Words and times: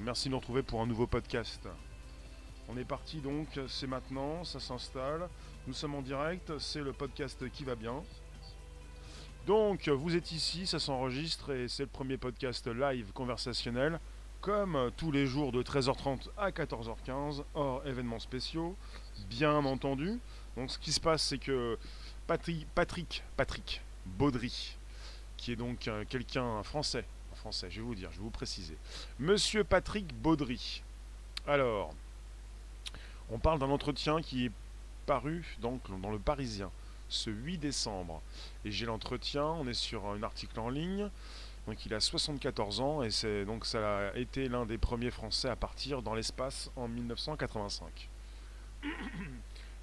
Merci 0.00 0.28
de 0.28 0.32
nous 0.32 0.38
retrouver 0.38 0.62
pour 0.64 0.80
un 0.80 0.86
nouveau 0.86 1.06
podcast. 1.06 1.68
On 2.68 2.76
est 2.76 2.84
parti 2.84 3.20
donc, 3.20 3.46
c'est 3.68 3.86
maintenant, 3.86 4.42
ça 4.42 4.58
s'installe. 4.58 5.28
Nous 5.68 5.72
sommes 5.72 5.94
en 5.94 6.02
direct, 6.02 6.58
c'est 6.58 6.80
le 6.80 6.92
podcast 6.92 7.48
qui 7.50 7.62
va 7.62 7.76
bien. 7.76 8.02
Donc 9.46 9.88
vous 9.88 10.16
êtes 10.16 10.32
ici, 10.32 10.66
ça 10.66 10.80
s'enregistre 10.80 11.52
et 11.52 11.68
c'est 11.68 11.84
le 11.84 11.88
premier 11.88 12.16
podcast 12.16 12.66
live 12.66 13.12
conversationnel, 13.12 14.00
comme 14.40 14.90
tous 14.96 15.12
les 15.12 15.26
jours 15.26 15.52
de 15.52 15.62
13h30 15.62 16.28
à 16.36 16.50
14h15, 16.50 17.44
hors 17.54 17.86
événements 17.86 18.18
spéciaux, 18.18 18.76
bien 19.30 19.64
entendu. 19.64 20.18
Donc 20.56 20.72
ce 20.72 20.78
qui 20.78 20.90
se 20.90 21.00
passe, 21.00 21.22
c'est 21.22 21.38
que 21.38 21.78
Patrick, 22.26 22.66
Patrick, 22.74 23.22
Patrick 23.36 23.80
Baudry, 24.06 24.76
qui 25.36 25.52
est 25.52 25.56
donc 25.56 25.86
euh, 25.86 26.04
quelqu'un 26.08 26.64
français, 26.64 27.04
français, 27.38 27.68
je 27.70 27.80
vais 27.80 27.86
vous 27.86 27.94
dire, 27.94 28.10
je 28.12 28.18
vais 28.18 28.24
vous 28.24 28.30
préciser. 28.30 28.76
Monsieur 29.18 29.64
Patrick 29.64 30.14
Baudry. 30.14 30.82
Alors, 31.46 31.94
on 33.30 33.38
parle 33.38 33.58
d'un 33.58 33.70
entretien 33.70 34.20
qui 34.20 34.46
est 34.46 34.52
paru 35.06 35.56
donc, 35.60 35.80
dans 36.00 36.10
le 36.10 36.18
Parisien 36.18 36.70
ce 37.08 37.30
8 37.30 37.58
décembre. 37.58 38.20
Et 38.64 38.70
j'ai 38.70 38.86
l'entretien, 38.86 39.44
on 39.44 39.66
est 39.66 39.74
sur 39.74 40.06
un 40.06 40.22
article 40.22 40.60
en 40.60 40.68
ligne. 40.68 41.08
Donc 41.66 41.84
il 41.84 41.92
a 41.92 42.00
74 42.00 42.80
ans 42.80 43.02
et 43.02 43.10
c'est 43.10 43.44
donc 43.44 43.66
ça 43.66 44.08
a 44.08 44.16
été 44.16 44.48
l'un 44.48 44.64
des 44.64 44.78
premiers 44.78 45.10
Français 45.10 45.50
à 45.50 45.56
partir 45.56 46.00
dans 46.00 46.14
l'espace 46.14 46.70
en 46.76 46.88
1985. 46.88 48.08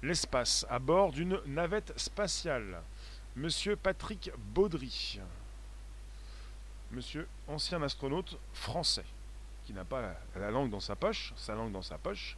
L'espace 0.02 0.66
à 0.68 0.78
bord 0.78 1.12
d'une 1.12 1.40
navette 1.46 1.92
spatiale. 1.96 2.82
Monsieur 3.36 3.76
Patrick 3.76 4.30
Baudry. 4.52 5.20
Monsieur, 6.92 7.26
ancien 7.48 7.82
astronaute 7.82 8.38
français, 8.54 9.04
qui 9.66 9.72
n'a 9.72 9.84
pas 9.84 10.14
la 10.36 10.50
langue 10.52 10.70
dans 10.70 10.80
sa 10.80 10.94
poche, 10.94 11.32
sa 11.36 11.54
langue 11.56 11.72
dans 11.72 11.82
sa 11.82 11.98
poche. 11.98 12.36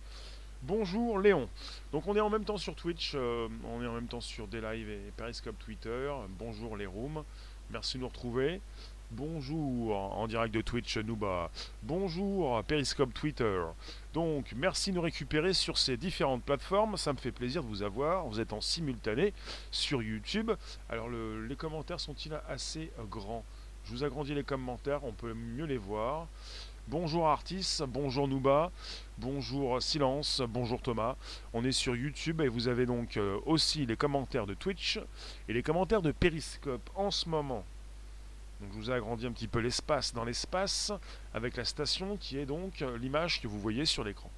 Bonjour 0.62 1.18
Léon. 1.18 1.48
Donc 1.92 2.06
on 2.06 2.16
est 2.16 2.20
en 2.20 2.30
même 2.30 2.44
temps 2.46 2.56
sur 2.56 2.74
Twitch, 2.74 3.12
euh, 3.14 3.46
on 3.64 3.82
est 3.82 3.86
en 3.86 3.92
même 3.92 4.08
temps 4.08 4.22
sur 4.22 4.48
des 4.48 4.62
lives 4.62 4.88
et 4.88 5.12
Periscope 5.16 5.58
Twitter. 5.58 6.10
Bonjour 6.38 6.78
les 6.78 6.86
rooms, 6.86 7.22
merci 7.70 7.98
de 7.98 8.02
nous 8.02 8.08
retrouver. 8.08 8.62
Bonjour 9.10 9.94
en 9.96 10.26
direct 10.26 10.54
de 10.54 10.62
Twitch 10.62 10.96
Nuba. 10.96 11.50
Bonjour 11.82 12.62
Periscope 12.64 13.12
Twitter. 13.12 13.62
Donc 14.14 14.52
merci 14.56 14.90
de 14.90 14.96
nous 14.96 15.02
récupérer 15.02 15.52
sur 15.52 15.76
ces 15.76 15.98
différentes 15.98 16.42
plateformes. 16.42 16.96
Ça 16.96 17.12
me 17.12 17.18
fait 17.18 17.32
plaisir 17.32 17.62
de 17.62 17.68
vous 17.68 17.82
avoir. 17.82 18.26
Vous 18.26 18.40
êtes 18.40 18.54
en 18.54 18.62
simultané 18.62 19.34
sur 19.70 20.02
YouTube. 20.02 20.52
Alors 20.88 21.08
les 21.10 21.56
commentaires 21.56 22.00
sont-ils 22.00 22.38
assez 22.48 22.90
grands? 23.10 23.44
Je 23.88 23.94
vous 23.94 24.04
agrandis 24.04 24.34
les 24.34 24.44
commentaires, 24.44 25.02
on 25.04 25.12
peut 25.12 25.32
mieux 25.32 25.64
les 25.64 25.78
voir. 25.78 26.26
Bonjour 26.88 27.26
Artis, 27.26 27.78
bonjour 27.88 28.28
Nouba, 28.28 28.70
bonjour 29.16 29.80
Silence, 29.80 30.42
bonjour 30.46 30.82
Thomas. 30.82 31.16
On 31.54 31.64
est 31.64 31.72
sur 31.72 31.96
YouTube 31.96 32.42
et 32.42 32.48
vous 32.48 32.68
avez 32.68 32.84
donc 32.84 33.16
euh, 33.16 33.38
aussi 33.46 33.86
les 33.86 33.96
commentaires 33.96 34.44
de 34.44 34.52
Twitch 34.52 35.00
et 35.48 35.54
les 35.54 35.62
commentaires 35.62 36.02
de 36.02 36.12
Periscope 36.12 36.90
en 36.96 37.10
ce 37.10 37.30
moment. 37.30 37.64
Donc 38.60 38.72
je 38.72 38.76
vous 38.76 38.90
ai 38.90 38.94
agrandi 38.94 39.26
un 39.26 39.32
petit 39.32 39.48
peu 39.48 39.60
l'espace 39.60 40.12
dans 40.12 40.24
l'espace 40.24 40.92
avec 41.32 41.56
la 41.56 41.64
station 41.64 42.18
qui 42.18 42.36
est 42.36 42.46
donc 42.46 42.82
euh, 42.82 42.98
l'image 42.98 43.40
que 43.40 43.48
vous 43.48 43.58
voyez 43.58 43.86
sur 43.86 44.04
l'écran. 44.04 44.30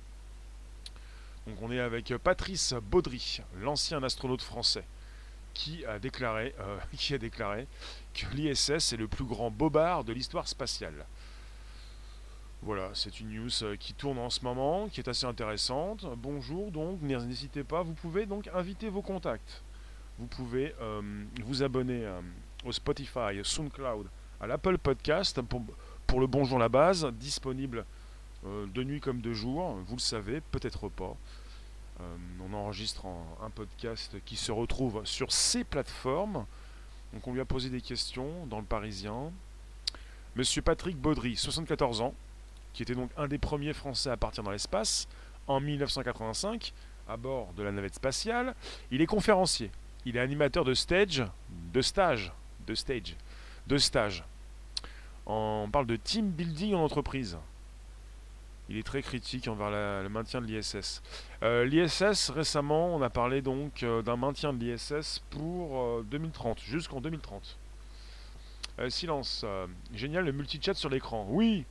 Donc 1.48 1.56
on 1.60 1.72
est 1.72 1.80
avec 1.80 2.16
Patrice 2.18 2.74
Baudry, 2.88 3.40
l'ancien 3.60 4.00
astronaute 4.04 4.42
français 4.42 4.84
qui 5.54 5.84
a 5.84 5.98
déclaré, 5.98 6.54
euh, 6.60 6.78
qui 6.96 7.14
a 7.14 7.18
déclaré 7.18 7.66
l'ISS 8.34 8.92
est 8.92 8.96
le 8.96 9.08
plus 9.08 9.24
grand 9.24 9.50
bobard 9.50 10.04
de 10.04 10.12
l'histoire 10.12 10.48
spatiale. 10.48 11.06
Voilà, 12.62 12.90
c'est 12.92 13.20
une 13.20 13.30
news 13.30 13.50
euh, 13.62 13.76
qui 13.76 13.94
tourne 13.94 14.18
en 14.18 14.28
ce 14.28 14.44
moment, 14.44 14.88
qui 14.88 15.00
est 15.00 15.08
assez 15.08 15.24
intéressante. 15.24 16.04
Bonjour, 16.18 16.70
donc 16.70 17.00
n'hésitez 17.00 17.64
pas, 17.64 17.82
vous 17.82 17.94
pouvez 17.94 18.26
donc 18.26 18.48
inviter 18.54 18.90
vos 18.90 19.02
contacts. 19.02 19.62
Vous 20.18 20.26
pouvez 20.26 20.74
euh, 20.80 21.00
vous 21.44 21.62
abonner 21.62 22.06
au 22.64 22.72
Spotify, 22.72 23.40
au 23.40 23.44
SoundCloud, 23.44 24.06
à 24.40 24.46
l'Apple 24.46 24.76
Podcast 24.76 25.40
pour, 25.40 26.20
le 26.20 26.26
Bonjour 26.26 26.58
la 26.58 26.68
base, 26.68 27.06
disponible 27.12 27.86
de 28.44 28.82
nuit 28.82 29.00
comme 29.00 29.20
de 29.20 29.32
jour, 29.32 29.78
vous 29.86 29.96
le 29.96 30.00
savez, 30.00 30.40
peut-être 30.40 30.88
pas. 30.88 31.16
Euh, 32.00 32.16
on 32.48 32.54
enregistre 32.54 33.06
un 33.42 33.50
podcast 33.50 34.16
qui 34.24 34.36
se 34.36 34.52
retrouve 34.52 35.02
sur 35.04 35.32
ces 35.32 35.64
plateformes. 35.64 36.46
Donc 37.12 37.26
on 37.26 37.32
lui 37.32 37.40
a 37.40 37.44
posé 37.44 37.70
des 37.70 37.80
questions 37.80 38.46
dans 38.46 38.58
le 38.58 38.64
Parisien. 38.64 39.32
Monsieur 40.36 40.62
Patrick 40.62 40.96
Baudry, 40.96 41.36
74 41.36 42.00
ans, 42.02 42.14
qui 42.72 42.82
était 42.82 42.94
donc 42.94 43.10
un 43.16 43.26
des 43.26 43.38
premiers 43.38 43.72
Français 43.72 44.10
à 44.10 44.16
partir 44.16 44.44
dans 44.44 44.52
l'espace 44.52 45.08
en 45.48 45.60
1985 45.60 46.72
à 47.08 47.16
bord 47.16 47.52
de 47.54 47.62
la 47.62 47.72
navette 47.72 47.96
spatiale. 47.96 48.54
Il 48.90 49.00
est 49.00 49.06
conférencier. 49.06 49.70
Il 50.06 50.16
est 50.16 50.20
animateur 50.20 50.64
de 50.64 50.74
stage, 50.74 51.24
de 51.74 51.82
stage, 51.82 52.32
de 52.66 52.74
stage, 52.74 53.16
de 53.66 53.76
stage. 53.76 54.24
On 55.26 55.68
parle 55.70 55.86
de 55.86 55.96
team 55.96 56.30
building 56.30 56.74
en 56.74 56.84
entreprise 56.84 57.36
il 58.70 58.76
est 58.76 58.84
très 58.84 59.02
critique 59.02 59.48
envers 59.48 59.70
le 59.70 60.08
maintien 60.08 60.40
de 60.40 60.46
l'ISS. 60.46 61.02
Euh, 61.42 61.64
L'ISS, 61.64 62.30
récemment, 62.30 62.94
on 62.94 63.02
a 63.02 63.10
parlé 63.10 63.42
donc 63.42 63.82
euh, 63.82 64.00
d'un 64.00 64.16
maintien 64.16 64.52
de 64.52 64.64
l'ISS 64.64 65.20
pour 65.30 66.02
2030, 66.04 66.56
euh, 66.56 66.60
jusqu'en 66.64 67.00
2030. 67.00 67.58
silence. 68.88 69.44
génial 69.92 70.24
le 70.24 70.32
multi-chat 70.32 70.74
sur 70.74 70.88
l'écran. 70.88 71.26
Oui 71.28 71.66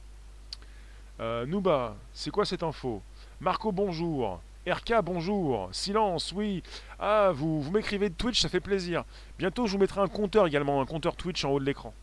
Nouba, 1.19 1.95
c'est 2.13 2.31
quoi 2.31 2.45
cette 2.45 2.63
info? 2.63 3.01
Marco, 3.39 3.71
bonjour. 3.71 4.41
RK, 4.67 5.01
bonjour. 5.03 5.69
Silence, 5.71 6.33
oui. 6.33 6.63
Ah, 6.99 7.31
vous, 7.33 7.61
vous 7.61 7.71
m'écrivez 7.71 8.09
de 8.09 8.13
Twitch, 8.13 8.41
ça 8.41 8.49
fait 8.49 8.59
plaisir. 8.59 9.03
Bientôt, 9.37 9.67
je 9.67 9.73
vous 9.73 9.79
mettrai 9.79 10.01
un 10.01 10.07
compteur 10.07 10.47
également, 10.47 10.81
un 10.81 10.85
compteur 10.85 11.15
Twitch 11.15 11.43
en 11.45 11.51
haut 11.51 11.59
de 11.59 11.65
l'écran 11.65 11.93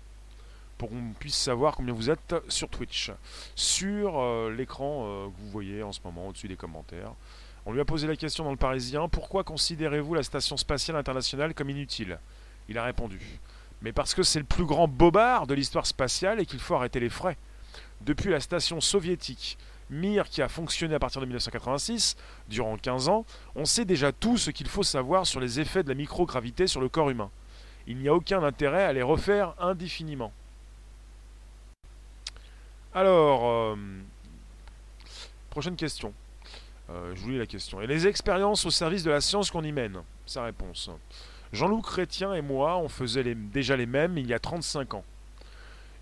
pour 0.78 0.90
qu'on 0.90 1.12
puisse 1.18 1.36
savoir 1.36 1.76
combien 1.76 1.94
vous 1.94 2.10
êtes 2.10 2.34
sur 2.48 2.68
Twitch. 2.68 3.10
Sur 3.54 4.18
euh, 4.18 4.52
l'écran 4.54 5.04
euh, 5.04 5.26
que 5.26 5.40
vous 5.40 5.50
voyez 5.50 5.82
en 5.82 5.92
ce 5.92 6.00
moment 6.04 6.28
au-dessus 6.28 6.48
des 6.48 6.56
commentaires. 6.56 7.12
On 7.64 7.72
lui 7.72 7.80
a 7.80 7.84
posé 7.84 8.06
la 8.06 8.16
question 8.16 8.44
dans 8.44 8.50
le 8.50 8.56
Parisien, 8.56 9.08
pourquoi 9.08 9.42
considérez-vous 9.42 10.14
la 10.14 10.22
Station 10.22 10.56
spatiale 10.56 10.96
internationale 10.96 11.54
comme 11.54 11.70
inutile? 11.70 12.18
Il 12.68 12.78
a 12.78 12.84
répondu, 12.84 13.20
mais 13.82 13.92
parce 13.92 14.14
que 14.14 14.22
c'est 14.22 14.38
le 14.38 14.44
plus 14.44 14.64
grand 14.64 14.88
bobard 14.88 15.46
de 15.46 15.54
l'histoire 15.54 15.86
spatiale 15.86 16.40
et 16.40 16.46
qu'il 16.46 16.60
faut 16.60 16.74
arrêter 16.74 17.00
les 17.00 17.08
frais. 17.08 17.36
Depuis 18.02 18.30
la 18.30 18.40
station 18.40 18.80
soviétique 18.80 19.58
Mir 19.88 20.28
qui 20.28 20.42
a 20.42 20.48
fonctionné 20.48 20.94
à 20.94 20.98
partir 20.98 21.20
de 21.20 21.26
1986, 21.26 22.16
durant 22.48 22.76
15 22.76 23.08
ans, 23.08 23.24
on 23.54 23.64
sait 23.64 23.84
déjà 23.84 24.10
tout 24.12 24.36
ce 24.36 24.50
qu'il 24.50 24.68
faut 24.68 24.82
savoir 24.82 25.26
sur 25.26 25.38
les 25.38 25.60
effets 25.60 25.84
de 25.84 25.88
la 25.88 25.94
microgravité 25.94 26.66
sur 26.66 26.80
le 26.80 26.88
corps 26.88 27.10
humain. 27.10 27.30
Il 27.86 27.98
n'y 27.98 28.08
a 28.08 28.14
aucun 28.14 28.42
intérêt 28.42 28.84
à 28.84 28.92
les 28.92 29.02
refaire 29.02 29.54
indéfiniment. 29.60 30.32
Alors, 32.96 33.44
euh, 33.44 33.76
prochaine 35.50 35.76
question. 35.76 36.14
Euh, 36.88 37.14
je 37.14 37.20
vous 37.20 37.28
lis 37.28 37.38
la 37.38 37.44
question. 37.44 37.82
Et 37.82 37.86
les 37.86 38.06
expériences 38.06 38.64
au 38.64 38.70
service 38.70 39.02
de 39.02 39.10
la 39.10 39.20
science 39.20 39.50
qu'on 39.50 39.64
y 39.64 39.70
mène? 39.70 39.98
Sa 40.24 40.44
réponse. 40.44 40.88
Jean-Loup 41.52 41.82
Chrétien 41.82 42.32
et 42.32 42.40
moi, 42.40 42.78
on 42.78 42.88
faisait 42.88 43.34
déjà 43.34 43.76
les 43.76 43.84
mêmes 43.84 44.16
il 44.16 44.26
y 44.26 44.32
a 44.32 44.38
35 44.38 44.94
ans. 44.94 45.04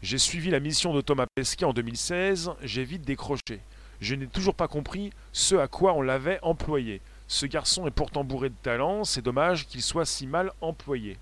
J'ai 0.03 0.19
suivi 0.19 0.53
la 0.53 0.61
mission 0.61 0.95
de 0.95 1.01
Thomas 1.01 1.27
Pesquet 1.35 1.65
en 1.65 1.73
2016, 1.73 2.53
j'ai 2.63 2.85
vite 2.85 3.03
décroché. 3.03 3.59
Je 4.01 4.15
n'ai 4.15 4.29
toujours 4.29 4.55
pas 4.55 4.69
compris 4.69 5.11
ce 5.33 5.57
à 5.57 5.67
quoi 5.67 5.95
on 5.95 6.01
l'avait 6.01 6.39
employé. 6.43 7.01
Ce 7.27 7.47
garçon 7.47 7.89
est 7.89 7.91
pourtant 7.91 8.23
bourré 8.23 8.51
de 8.51 8.55
talent, 8.63 9.03
c'est 9.03 9.21
dommage 9.21 9.67
qu'il 9.67 9.83
soit 9.83 10.07
si 10.07 10.29
mal 10.29 10.53
employé. 10.61 11.19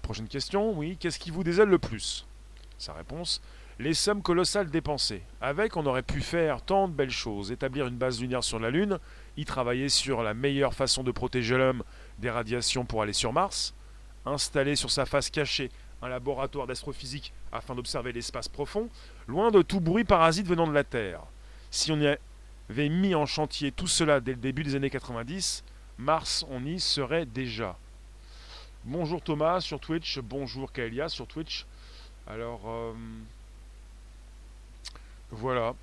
Prochaine 0.00 0.28
question, 0.28 0.72
oui, 0.72 0.96
qu'est-ce 0.98 1.18
qui 1.18 1.30
vous 1.30 1.44
désole 1.44 1.68
le 1.68 1.78
plus? 1.78 2.24
Sa 2.78 2.94
réponse 2.94 3.42
les 3.78 3.94
sommes 3.94 4.22
colossales 4.22 4.70
dépensées. 4.70 5.22
Avec, 5.40 5.76
on 5.76 5.86
aurait 5.86 6.02
pu 6.02 6.20
faire 6.20 6.62
tant 6.62 6.88
de 6.88 6.92
belles 6.92 7.10
choses, 7.10 7.52
établir 7.52 7.86
une 7.86 7.96
base 7.96 8.20
lunaire 8.20 8.42
sur 8.42 8.58
la 8.58 8.70
Lune, 8.70 8.98
y 9.36 9.44
travailler 9.44 9.88
sur 9.88 10.22
la 10.22 10.34
meilleure 10.34 10.74
façon 10.74 11.04
de 11.04 11.12
protéger 11.12 11.56
l'homme 11.56 11.84
des 12.18 12.30
radiations 12.30 12.84
pour 12.84 13.02
aller 13.02 13.12
sur 13.12 13.32
Mars, 13.32 13.74
installer 14.26 14.74
sur 14.74 14.90
sa 14.90 15.06
face 15.06 15.30
cachée 15.30 15.70
un 16.02 16.08
laboratoire 16.08 16.66
d'astrophysique 16.66 17.32
afin 17.52 17.74
d'observer 17.74 18.12
l'espace 18.12 18.48
profond, 18.48 18.88
loin 19.26 19.50
de 19.50 19.62
tout 19.62 19.80
bruit 19.80 20.04
parasite 20.04 20.46
venant 20.46 20.66
de 20.66 20.72
la 20.72 20.84
Terre. 20.84 21.22
Si 21.70 21.92
on 21.92 22.00
y 22.00 22.16
avait 22.70 22.88
mis 22.88 23.14
en 23.14 23.26
chantier 23.26 23.72
tout 23.72 23.86
cela 23.86 24.20
dès 24.20 24.32
le 24.32 24.38
début 24.38 24.64
des 24.64 24.74
années 24.74 24.90
90, 24.90 25.64
Mars, 25.98 26.44
on 26.50 26.64
y 26.64 26.78
serait 26.80 27.26
déjà. 27.26 27.76
Bonjour 28.84 29.20
Thomas 29.20 29.60
sur 29.60 29.80
Twitch, 29.80 30.18
bonjour 30.20 30.72
Kaelia 30.72 31.08
sur 31.08 31.26
Twitch. 31.26 31.66
Alors, 32.28 32.60
euh, 32.66 32.92
voilà. 35.30 35.74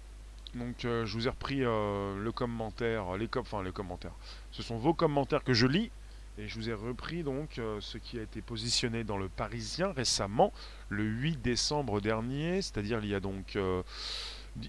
Donc 0.55 0.85
euh, 0.85 1.05
je 1.05 1.13
vous 1.13 1.27
ai 1.27 1.29
repris 1.29 1.63
euh, 1.63 2.17
le 2.17 2.31
commentaire, 2.31 3.17
les 3.17 3.27
enfin 3.37 3.61
les 3.61 3.71
commentaires. 3.71 4.13
Ce 4.51 4.63
sont 4.63 4.77
vos 4.77 4.93
commentaires 4.93 5.43
que 5.43 5.53
je 5.53 5.67
lis 5.67 5.91
Et 6.37 6.47
je 6.47 6.55
vous 6.55 6.69
ai 6.69 6.73
repris 6.73 7.23
donc 7.23 7.59
euh, 7.59 7.79
ce 7.81 7.97
qui 7.97 8.17
a 8.17 8.21
été 8.21 8.41
positionné 8.41 9.03
dans 9.03 9.17
le 9.17 9.27
Parisien 9.27 9.91
récemment, 9.91 10.53
le 10.89 11.03
8 11.03 11.41
décembre 11.41 11.99
dernier, 11.99 12.61
c'est-à-dire 12.61 12.99
il 13.03 13.09
y 13.09 13.15
a 13.15 13.19
donc 13.19 13.57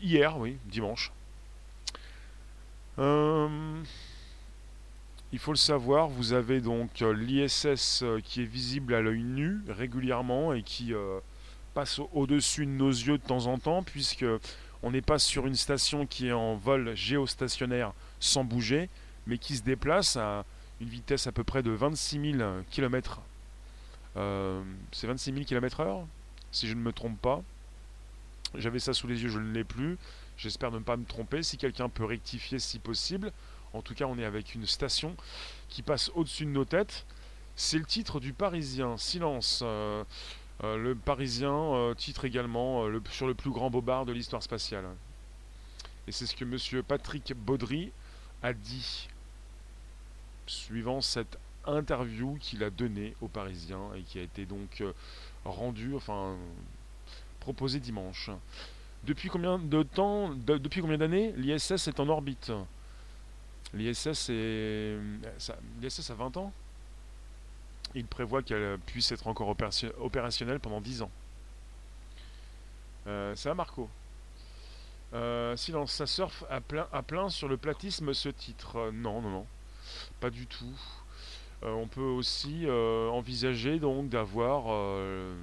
hier, 0.03 0.37
oui, 0.39 0.59
dimanche. 0.67 1.13
Il 5.33 5.39
faut 5.39 5.53
le 5.53 5.57
savoir, 5.59 6.09
vous 6.09 6.33
avez 6.33 6.61
donc 6.61 7.01
l'ISS 7.01 8.03
qui 8.25 8.43
est 8.43 8.47
visible 8.47 8.95
à 8.95 9.03
l'œil 9.03 9.23
nu 9.23 9.61
régulièrement 9.69 10.53
et 10.55 10.63
qui 10.63 10.95
passe 11.75 12.01
au-dessus 12.15 12.65
de 12.65 12.71
nos 12.71 12.89
yeux 12.89 13.19
de 13.19 13.23
temps 13.23 13.47
en 13.47 13.59
temps, 13.59 13.83
puisque 13.83 14.25
on 14.87 14.93
n'est 14.93 15.03
pas 15.03 15.19
sur 15.19 15.49
une 15.49 15.57
station 15.57 16.07
qui 16.07 16.29
est 16.29 16.33
en 16.33 16.55
vol 16.55 16.95
géostationnaire 16.95 17.93
sans 18.21 18.45
bouger, 18.45 18.89
mais 19.27 19.37
qui 19.37 19.57
se 19.57 19.63
déplace 19.63 20.17
à 20.17 20.45
une 20.81 20.89
vitesse 20.89 21.27
à 21.27 21.33
peu 21.33 21.43
près 21.43 21.65
de 21.65 21.73
26 21.73 22.37
000 22.39 22.51
km. 22.71 23.21
c'est 24.15 25.09
26 25.09 25.33
000 25.33 25.45
km 25.45 25.81
heure, 25.81 26.07
si 26.53 26.69
je 26.69 26.75
ne 26.75 26.81
me 26.81 26.93
trompe 26.93 27.21
pas. 27.21 27.43
J'avais 28.55 28.79
ça 28.79 28.95
sous 28.95 29.09
les 29.09 29.21
yeux, 29.21 29.29
je 29.29 29.41
ne 29.41 29.53
l'ai 29.53 29.65
plus. 29.65 29.99
J'espère 30.37 30.71
ne 30.71 30.79
pas 30.79 30.97
me 30.97 31.05
tromper. 31.05 31.43
Si 31.43 31.57
quelqu'un 31.59 31.89
peut 31.89 32.05
rectifier 32.05 32.61
si 32.61 32.79
possible. 32.79 33.33
En 33.73 33.83
tout 33.83 33.95
cas, 33.95 34.05
on 34.05 34.17
est 34.19 34.25
avec 34.25 34.55
une 34.55 34.67
station 34.67 35.17
qui 35.69 35.83
passe 35.83 36.13
au-dessus 36.15 36.45
de 36.45 36.51
nos 36.51 36.65
têtes. 36.65 37.07
C'est 37.57 37.79
le 37.79 37.87
titre 37.87 38.21
du 38.21 38.33
Parisien. 38.33 38.97
Silence. 38.99 39.63
Euh, 39.65 40.05
euh, 40.65 40.77
le 40.77 40.95
Parisien 40.95 41.53
euh, 41.53 41.95
titre 41.95 42.25
également 42.25 42.87
sur 43.11 43.27
le 43.27 43.35
plus 43.35 43.51
grand 43.51 43.71
bobard 43.71 44.07
de 44.07 44.13
l'histoire 44.13 44.43
spatiale. 44.43 44.87
Et 46.09 46.13
c'est 46.13 46.27
ce 46.27 46.35
que 46.37 46.45
M. 46.45 46.83
Patrick 46.83 47.35
Baudry 47.35 47.91
a 48.43 48.53
dit 48.53 49.09
suivant 50.47 51.01
cette 51.01 51.39
interview 51.67 52.37
qu'il 52.41 52.63
a 52.63 52.71
donnée 52.71 53.15
aux 53.21 53.29
Parisiens 53.29 53.93
et 53.97 54.03
qui 54.03 54.19
a 54.19 54.23
été 54.23 54.47
donc 54.47 54.81
euh, 54.81 54.93
rendue, 55.45 55.95
enfin 55.95 56.37
proposée 57.41 57.81
dimanche. 57.81 58.31
Depuis 59.05 59.29
combien 59.29 59.59
de 59.59 59.83
temps, 59.83 60.31
depuis 60.31 60.81
combien 60.81 60.99
d'années 60.99 61.33
l'ISS 61.37 61.89
est 61.89 62.01
en 62.01 62.09
orbite? 62.09 62.53
L'ISS 63.75 64.31
est, 64.31 64.99
l'ISS 65.81 66.11
a 66.11 66.15
20 66.15 66.37
ans? 66.39 66.53
Il 67.95 68.07
prévoit 68.07 68.43
qu'elle 68.43 68.79
puisse 68.87 69.13
être 69.13 69.27
encore 69.27 69.49
opérationnelle 69.49 70.61
pendant 70.61 70.81
10 70.81 71.03
ans. 71.03 71.11
Euh, 73.07 73.35
ça 73.37 73.55
Marco. 73.55 73.89
Euh, 75.15 75.57
silence, 75.57 75.93
ça 75.93 76.07
surfe 76.07 76.45
à 76.51 76.61
plein, 76.61 77.29
sur 77.29 77.49
le 77.49 77.57
platisme 77.57 78.13
ce 78.13 78.29
titre. 78.29 78.91
non, 78.93 79.23
non, 79.23 79.31
non. 79.31 79.47
Pas 80.21 80.31
du 80.31 80.47
tout. 80.47 80.75
Euh, 81.63 81.73
on 81.73 81.89
peut 81.89 82.01
aussi 82.01 82.67
euh, 82.67 83.09
envisager 83.09 83.79
donc 83.79 84.09
d'avoir 84.09 84.65
euh, 84.69 85.35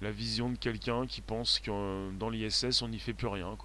la 0.00 0.10
vision 0.10 0.50
de 0.50 0.56
quelqu'un 0.56 1.06
qui 1.06 1.20
pense 1.20 1.58
que 1.58 2.10
dans 2.12 2.30
l'ISS 2.30 2.82
on 2.82 2.88
n'y 2.88 3.00
fait 3.00 3.12
plus 3.12 3.26
rien. 3.26 3.56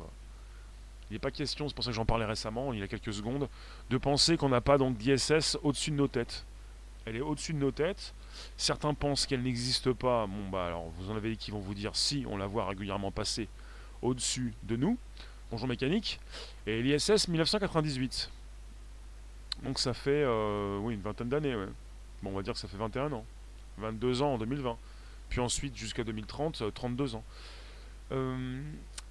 Il 1.10 1.14
n'est 1.14 1.20
pas 1.20 1.30
question, 1.30 1.68
c'est 1.70 1.76
pour 1.76 1.84
ça 1.84 1.92
que 1.92 1.96
j'en 1.96 2.06
parlais 2.06 2.26
récemment, 2.26 2.74
il 2.74 2.80
y 2.80 2.84
a 2.84 2.88
quelques 2.88 3.14
secondes, 3.14 3.48
de 3.92 3.98
penser 3.98 4.38
qu'on 4.38 4.50
n'a 4.50 4.62
pas 4.62 4.80
donc 4.80 4.98
d'ISS 4.98 5.58
au-dessus 5.62 5.92
de 5.92 5.98
nos 5.98 6.08
têtes. 6.08 6.46
Elle 7.06 7.18
est 7.18 7.22
au-dessus 7.22 7.54
de 7.54 7.60
nos 7.60 7.72
têtes. 7.72 8.14
Certains 8.58 8.94
pensent 8.94 9.28
qu'elle 9.28 9.44
n'existe 9.44 9.94
pas. 9.94 10.26
Bon 10.26 10.50
bah 10.50 10.66
alors 10.66 10.90
vous 10.98 11.12
en 11.12 11.16
avez 11.16 11.36
qui 11.38 11.52
vont 11.52 11.60
vous 11.60 11.76
dire 11.76 11.96
si 11.96 12.26
on 12.28 12.36
la 12.36 12.48
voit 12.48 12.68
régulièrement 12.68 13.12
passer 13.12 13.48
au-dessus 14.02 14.54
de 14.64 14.76
nous. 14.76 14.98
Bonjour 15.52 15.68
mécanique. 15.68 16.20
Et 16.66 16.82
l'ISS 16.82 17.28
1998. 17.28 18.32
Donc 19.64 19.80
ça 19.80 19.94
fait 19.94 20.24
euh, 20.26 20.80
oui, 20.80 20.96
une 20.96 21.02
vingtaine 21.02 21.30
d'années. 21.30 21.56
Bon, 22.24 22.32
on 22.32 22.36
va 22.36 22.42
dire 22.42 22.54
que 22.54 22.60
ça 22.60 22.68
fait 22.68 22.78
21 22.78 23.12
ans. 23.14 23.26
22 23.78 24.24
ans 24.24 24.34
en 24.34 24.38
2020. 24.40 24.78
Puis 25.30 25.40
ensuite, 25.40 25.76
jusqu'à 25.76 26.04
2030, 26.04 26.74
32 26.74 27.14
euh, 27.14 27.18
ans. 27.18 27.24
Euh, 28.12 28.62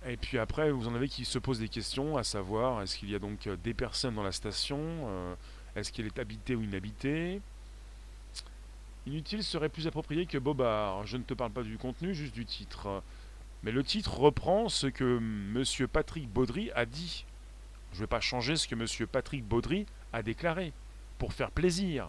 et 0.06 0.16
puis 0.16 0.38
après, 0.38 0.70
vous 0.70 0.88
en 0.88 0.94
avez 0.94 1.08
qui 1.08 1.24
se 1.24 1.38
posent 1.38 1.60
des 1.60 1.68
questions, 1.68 2.16
à 2.16 2.24
savoir, 2.24 2.82
est-ce 2.82 2.98
qu'il 2.98 3.10
y 3.10 3.14
a 3.14 3.18
donc 3.18 3.48
des 3.62 3.74
personnes 3.74 4.16
dans 4.16 4.22
la 4.22 4.32
station 4.32 4.78
Est-ce 5.76 5.92
qu'elle 5.92 6.06
est 6.06 6.18
habitée 6.18 6.54
ou 6.54 6.62
inhabitée? 6.62 7.40
Inutile 9.06 9.44
serait 9.44 9.68
plus 9.68 9.86
approprié 9.86 10.26
que 10.26 10.38
Bobard. 10.38 11.06
Je 11.06 11.16
ne 11.16 11.22
te 11.22 11.34
parle 11.34 11.52
pas 11.52 11.62
du 11.62 11.76
contenu, 11.76 12.14
juste 12.14 12.34
du 12.34 12.46
titre. 12.46 13.02
Mais 13.62 13.70
le 13.70 13.82
titre 13.82 14.18
reprend 14.18 14.68
ce 14.68 14.86
que 14.86 15.18
M. 15.18 15.88
Patrick 15.88 16.28
Baudry 16.28 16.70
a 16.74 16.86
dit. 16.86 17.24
Je 17.92 17.98
ne 17.98 18.00
vais 18.00 18.08
pas 18.08 18.20
changer 18.20 18.56
ce 18.56 18.66
que 18.66 18.74
M. 18.74 19.06
Patrick 19.06 19.44
Baudry 19.44 19.86
a 20.12 20.22
déclaré, 20.22 20.72
pour 21.18 21.32
faire 21.32 21.50
plaisir. 21.50 22.08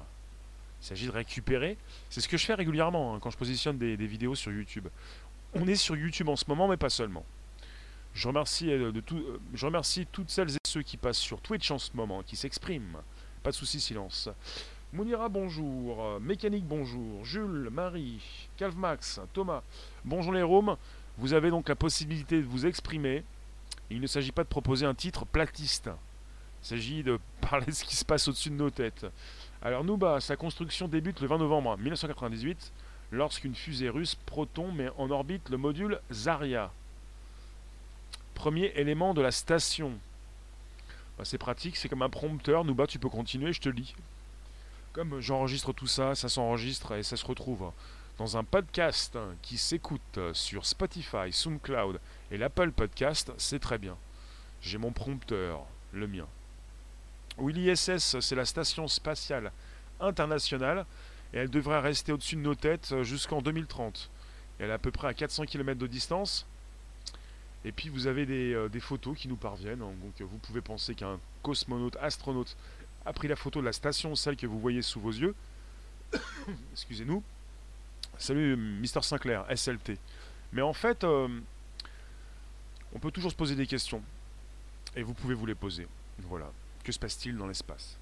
Il 0.82 0.86
s'agit 0.86 1.08
de 1.08 1.12
récupérer. 1.12 1.78
C'est 2.10 2.22
ce 2.22 2.28
que 2.28 2.38
je 2.38 2.46
fais 2.46 2.54
régulièrement 2.54 3.16
hein, 3.16 3.20
quand 3.20 3.30
je 3.30 3.38
positionne 3.38 3.78
des, 3.78 3.96
vidéos 3.96 4.36
sur 4.36 4.52
YouTube. 4.52 4.88
On 5.54 5.68
est 5.68 5.76
sur 5.76 5.96
YouTube 5.96 6.30
en 6.30 6.36
ce 6.36 6.46
moment, 6.48 6.68
mais 6.68 6.78
pas 6.78 6.90
seulement. 6.90 7.26
Je 8.14 8.28
remercie, 8.28 8.72
euh, 8.72 8.92
de 8.92 9.00
tout, 9.00 9.18
euh, 9.18 9.40
je 9.54 9.66
remercie 9.66 10.06
toutes 10.12 10.30
celles 10.30 10.52
et 10.52 10.58
ceux 10.66 10.82
qui 10.82 10.98
passent 10.98 11.18
sur 11.18 11.42
Twitch 11.42 11.70
en 11.72 11.78
ce 11.78 11.92
moment, 11.94 12.24
qui 12.24 12.36
s'expriment. 12.36 13.02
Pas 13.44 13.52
de 13.52 13.56
soucis, 13.56 13.80
silence. 13.80 14.30
Mounira, 14.96 15.28
bonjour. 15.28 16.22
Mécanique, 16.22 16.64
bonjour. 16.64 17.26
Jules, 17.26 17.68
Marie, 17.70 18.22
Calvmax, 18.56 19.20
Thomas. 19.34 19.62
Bonjour 20.06 20.32
les 20.32 20.42
Roms. 20.42 20.78
Vous 21.18 21.34
avez 21.34 21.50
donc 21.50 21.68
la 21.68 21.76
possibilité 21.76 22.38
de 22.40 22.48
vous 22.48 22.66
exprimer. 22.66 23.26
Il 23.90 24.00
ne 24.00 24.08
s'agit 24.08 24.32
pas 24.32 24.46
de 24.46 24.48
proposer 24.48 24.86
un 24.86 24.94
titre 24.94 25.26
platiste. 25.26 25.90
Il 26.64 26.68
s'agit 26.68 27.04
de 27.04 27.20
parler 27.42 27.66
de 27.66 27.72
ce 27.72 27.84
qui 27.84 27.98
se 27.98 28.06
passe 28.06 28.30
au-dessus 28.30 28.50
de 28.50 28.56
nos 28.56 28.70
têtes. 28.70 29.06
Alors 29.62 29.84
Nuba, 29.84 30.22
sa 30.22 30.38
construction 30.38 30.88
débute 30.88 31.20
le 31.20 31.28
20 31.28 31.40
novembre 31.40 31.78
1998 31.78 32.72
lorsqu'une 33.12 33.54
fusée 33.54 33.90
russe 33.90 34.16
Proton 34.16 34.72
met 34.72 34.88
en 34.98 35.12
orbite 35.12 35.50
le 35.50 35.58
module 35.58 36.00
Zarya. 36.10 36.72
Premier 38.34 38.72
élément 38.78 39.14
de 39.14 39.22
la 39.22 39.32
station. 39.32 39.92
Bah, 41.18 41.26
c'est 41.26 41.38
pratique, 41.38 41.76
c'est 41.76 41.90
comme 41.90 42.02
un 42.02 42.10
prompteur. 42.10 42.64
Nuba, 42.64 42.88
tu 42.88 42.98
peux 42.98 43.10
continuer, 43.10 43.52
je 43.52 43.60
te 43.60 43.68
lis. 43.68 43.94
Comme 44.96 45.20
j'enregistre 45.20 45.74
tout 45.74 45.88
ça, 45.88 46.16
ça 46.16 46.30
s'enregistre 46.30 46.94
et 46.94 47.04
ça 47.04 47.18
se 47.18 47.26
retrouve 47.26 47.70
dans 48.18 48.38
un 48.38 48.46
podcast 48.46 49.18
qui 49.42 49.58
s'écoute 49.58 50.20
sur 50.32 50.66
Spotify, 50.66 51.34
SoundCloud 51.34 52.00
et 52.32 52.38
l'Apple 52.38 52.72
Podcast, 52.72 53.34
c'est 53.38 53.60
très 53.60 53.78
bien. 53.78 53.98
J'ai 54.62 54.78
mon 54.78 54.94
prompteur, 54.94 55.66
le 55.92 56.08
mien. 56.08 56.26
Oui, 57.38 57.76
c'est 57.76 58.36
la 58.36 58.46
station 58.46 58.88
spatiale 58.88 59.52
internationale 60.00 60.86
et 61.34 61.40
elle 61.40 61.50
devrait 61.50 61.82
rester 61.82 62.14
au-dessus 62.14 62.38
de 62.38 62.42
nos 62.42 62.56
têtes 62.56 63.04
jusqu'en 63.04 63.42
2030. 63.42 64.10
Elle 64.60 64.70
est 64.70 64.74
à 64.74 64.80
peu 64.80 64.92
près 64.92 65.10
à 65.10 65.14
400 65.14 65.44
km 65.44 65.78
de 65.78 65.88
distance. 65.88 66.48
Et 67.66 67.74
puis 67.74 67.90
vous 67.90 68.08
avez 68.08 68.26
des, 68.26 68.54
euh, 68.54 68.70
photos 68.80 69.18
qui 69.18 69.28
nous 69.28 69.36
parviennent. 69.36 69.82
Hein. 69.82 69.92
Donc 70.02 70.22
vous 70.22 70.38
pouvez 70.38 70.62
penser 70.62 70.96
qu'un 70.96 71.20
cosmonaute, 71.44 71.98
astronaute, 72.00 72.56
a 73.06 73.14
pris 73.14 73.28
la 73.28 73.36
photo 73.36 73.60
de 73.60 73.66
la 73.66 73.74
station, 73.74 74.16
celle 74.16 74.36
que 74.36 74.48
vous 74.48 74.60
voyez 74.60 74.82
sous 74.82 75.00
vos 75.00 75.12
yeux. 75.12 75.36
Excusez-nous. 76.74 77.24
Salut 78.18 78.56
Mister 78.56 79.02
Sinclair, 79.02 79.46
SLT. 79.56 79.98
Mais 80.54 80.62
en 80.62 80.74
fait, 80.74 81.04
euh, 81.04 81.28
on 82.94 83.00
peut 83.00 83.12
toujours 83.12 83.32
se 83.32 83.36
poser 83.36 83.56
des 83.56 83.68
questions. 83.68 84.02
Et 84.96 85.04
vous 85.04 85.14
pouvez 85.14 85.34
vous 85.34 85.46
les 85.46 85.56
poser. 85.56 85.88
Voilà. 86.20 86.50
Que 86.84 86.92
se 86.92 87.00
passe-t-il 87.00 87.38
dans 87.38 87.48
l'espace? 87.48 87.98